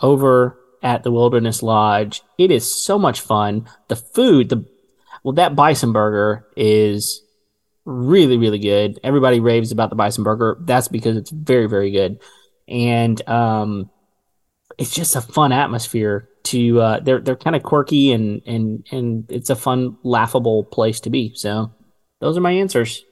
over 0.00 0.58
at 0.82 1.02
the 1.02 1.10
Wilderness 1.10 1.62
Lodge. 1.62 2.22
It 2.38 2.50
is 2.50 2.72
so 2.84 2.98
much 2.98 3.20
fun. 3.20 3.68
The 3.88 3.96
food, 3.96 4.48
the 4.48 4.64
well, 5.22 5.34
that 5.34 5.56
bison 5.56 5.92
burger 5.92 6.46
is 6.56 7.22
really, 7.84 8.36
really 8.36 8.58
good. 8.58 8.98
Everybody 9.02 9.40
raves 9.40 9.72
about 9.72 9.90
the 9.90 9.96
bison 9.96 10.24
burger. 10.24 10.56
That's 10.60 10.88
because 10.88 11.16
it's 11.16 11.30
very, 11.30 11.66
very 11.66 11.90
good. 11.90 12.20
And 12.68 13.28
um, 13.28 13.90
it's 14.78 14.94
just 14.94 15.16
a 15.16 15.20
fun 15.20 15.52
atmosphere 15.52 16.28
to 16.44 16.80
uh, 16.80 17.00
they're 17.00 17.20
they're 17.20 17.36
kind 17.36 17.56
of 17.56 17.62
quirky 17.62 18.12
and 18.12 18.42
and 18.46 18.86
and 18.90 19.30
it's 19.30 19.50
a 19.50 19.56
fun 19.56 19.98
laughable 20.02 20.64
place 20.64 21.00
to 21.00 21.10
be 21.10 21.32
so 21.34 21.72
those 22.20 22.36
are 22.36 22.40
my 22.40 22.52
answers. 22.52 23.04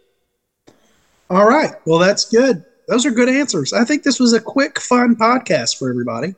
All 1.30 1.46
right. 1.46 1.72
Well 1.84 1.98
that's 1.98 2.28
good. 2.28 2.64
Those 2.88 3.04
are 3.04 3.10
good 3.10 3.28
answers. 3.28 3.72
I 3.72 3.84
think 3.84 4.02
this 4.02 4.20
was 4.20 4.32
a 4.32 4.40
quick 4.40 4.78
fun 4.78 5.16
podcast 5.16 5.78
for 5.78 5.90
everybody. 5.90 6.34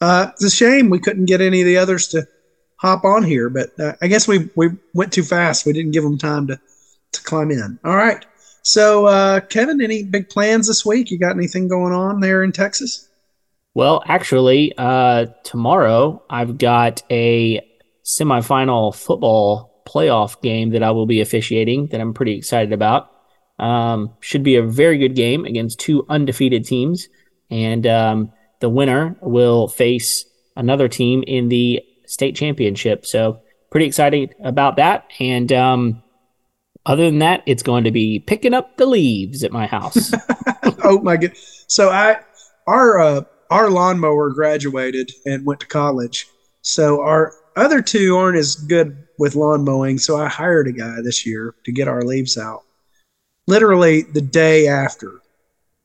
Uh, 0.00 0.28
it's 0.32 0.44
a 0.44 0.50
shame 0.50 0.90
we 0.90 0.98
couldn't 0.98 1.26
get 1.26 1.40
any 1.40 1.60
of 1.60 1.66
the 1.66 1.78
others 1.78 2.08
to 2.08 2.26
hop 2.78 3.04
on 3.04 3.22
here 3.22 3.48
but 3.48 3.70
uh, 3.80 3.94
i 4.02 4.06
guess 4.06 4.28
we 4.28 4.50
we 4.54 4.68
went 4.92 5.12
too 5.12 5.22
fast. 5.22 5.64
We 5.64 5.72
didn't 5.72 5.92
give 5.92 6.04
them 6.04 6.18
time 6.18 6.46
to 6.48 6.60
to 7.12 7.22
climb 7.22 7.50
in. 7.50 7.78
All 7.84 7.96
right. 7.96 8.24
So 8.62 9.06
uh, 9.06 9.40
kevin 9.40 9.80
any 9.80 10.02
big 10.02 10.28
plans 10.28 10.66
this 10.66 10.84
week? 10.84 11.10
You 11.10 11.18
got 11.18 11.36
anything 11.36 11.68
going 11.68 11.92
on 11.92 12.20
there 12.20 12.42
in 12.42 12.52
texas? 12.52 13.08
Well, 13.74 14.02
actually, 14.06 14.72
uh, 14.78 15.26
tomorrow 15.44 16.22
I've 16.30 16.56
got 16.56 17.02
a 17.10 17.60
semifinal 18.04 18.94
football 18.94 19.75
playoff 19.86 20.40
game 20.42 20.70
that 20.70 20.82
I 20.82 20.90
will 20.90 21.06
be 21.06 21.20
officiating 21.20 21.88
that 21.88 22.00
I'm 22.00 22.14
pretty 22.14 22.36
excited 22.36 22.72
about. 22.72 23.10
Um, 23.58 24.14
should 24.20 24.42
be 24.42 24.56
a 24.56 24.62
very 24.62 24.98
good 24.98 25.14
game 25.14 25.46
against 25.46 25.78
two 25.78 26.04
undefeated 26.08 26.66
teams, 26.66 27.08
and 27.50 27.86
um, 27.86 28.32
the 28.60 28.68
winner 28.68 29.16
will 29.22 29.68
face 29.68 30.26
another 30.56 30.88
team 30.88 31.24
in 31.26 31.48
the 31.48 31.82
state 32.04 32.36
championship. 32.36 33.06
So, 33.06 33.40
pretty 33.70 33.86
excited 33.86 34.34
about 34.42 34.76
that. 34.76 35.06
And 35.18 35.50
um, 35.52 36.02
other 36.84 37.06
than 37.06 37.20
that, 37.20 37.42
it's 37.46 37.62
going 37.62 37.84
to 37.84 37.90
be 37.90 38.18
picking 38.18 38.52
up 38.52 38.76
the 38.76 38.86
leaves 38.86 39.42
at 39.42 39.52
my 39.52 39.66
house. 39.66 40.12
oh 40.84 41.00
my 41.00 41.16
god! 41.16 41.32
So 41.66 41.90
I 41.90 42.20
our 42.66 42.98
uh, 42.98 43.22
our 43.50 43.70
lawnmower 43.70 44.30
graduated 44.30 45.10
and 45.24 45.44
went 45.46 45.60
to 45.60 45.66
college. 45.66 46.28
So 46.62 47.02
our 47.02 47.32
other 47.56 47.82
two 47.82 48.16
aren't 48.16 48.38
as 48.38 48.54
good 48.54 49.06
with 49.18 49.34
lawn 49.34 49.64
mowing. 49.64 49.98
So 49.98 50.16
I 50.16 50.28
hired 50.28 50.68
a 50.68 50.72
guy 50.72 51.00
this 51.02 51.26
year 51.26 51.54
to 51.64 51.72
get 51.72 51.88
our 51.88 52.02
leaves 52.02 52.36
out. 52.38 52.62
Literally 53.46 54.02
the 54.02 54.20
day 54.20 54.68
after, 54.68 55.20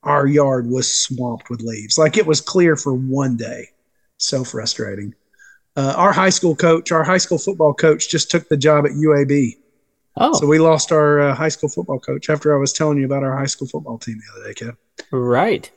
our 0.04 0.26
yard 0.26 0.68
was 0.68 0.92
swamped 0.92 1.50
with 1.50 1.62
leaves. 1.62 1.98
Like 1.98 2.18
it 2.18 2.26
was 2.26 2.42
clear 2.42 2.76
for 2.76 2.94
one 2.94 3.38
day. 3.38 3.70
So 4.18 4.44
frustrating. 4.44 5.16
Uh, 5.76 5.94
our 5.96 6.12
high 6.12 6.30
school 6.30 6.56
coach, 6.56 6.92
our 6.92 7.04
high 7.04 7.18
school 7.18 7.38
football 7.38 7.74
coach, 7.74 8.10
just 8.10 8.30
took 8.30 8.50
the 8.50 8.58
job 8.58 8.86
at 8.86 8.92
UAB. 8.92 9.58
Oh. 10.18 10.34
So 10.34 10.46
we 10.46 10.60
lost 10.60 10.92
our 10.92 11.22
uh, 11.22 11.36
high 11.36 11.50
school 11.50 11.70
football 11.70 12.00
coach 12.00 12.30
after 12.30 12.54
I 12.54 12.60
was 12.60 12.74
telling 12.74 12.98
you 12.98 13.06
about 13.06 13.24
our 13.24 13.38
high 13.38 13.46
school 13.46 13.68
football 13.68 13.98
team 13.98 14.20
the 14.20 14.42
other 14.42 14.54
day, 14.54 14.66
Kev. 14.66 14.78
Right. 15.12 15.72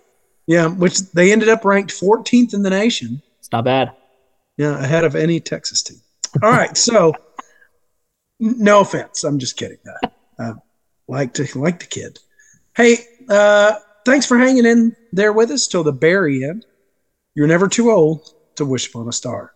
Yeah, 0.46 0.66
which 0.66 0.98
they 1.12 1.32
ended 1.32 1.48
up 1.48 1.64
ranked 1.64 1.92
14th 1.92 2.52
in 2.54 2.62
the 2.62 2.70
nation. 2.70 3.22
It's 3.38 3.52
not 3.52 3.64
bad. 3.64 3.92
Yeah, 4.56 4.78
ahead 4.78 5.04
of 5.04 5.16
any 5.16 5.40
Texas 5.40 5.82
team. 5.82 5.98
All 6.42 6.50
right, 6.50 6.76
so 6.76 7.12
no 8.40 8.80
offense, 8.80 9.24
I'm 9.24 9.38
just 9.38 9.56
kidding. 9.56 9.78
Uh, 9.86 10.08
uh, 10.38 10.54
like 11.08 11.34
to 11.34 11.58
like 11.58 11.80
the 11.80 11.86
kid. 11.86 12.18
Hey, 12.76 12.98
uh, 13.28 13.74
thanks 14.04 14.26
for 14.26 14.38
hanging 14.38 14.66
in 14.66 14.96
there 15.12 15.32
with 15.32 15.50
us 15.50 15.66
till 15.66 15.84
the 15.84 15.92
very 15.92 16.44
end. 16.44 16.66
You're 17.34 17.46
never 17.46 17.68
too 17.68 17.90
old 17.90 18.34
to 18.56 18.64
wish 18.64 18.88
upon 18.88 19.08
a 19.08 19.12
star. 19.12 19.53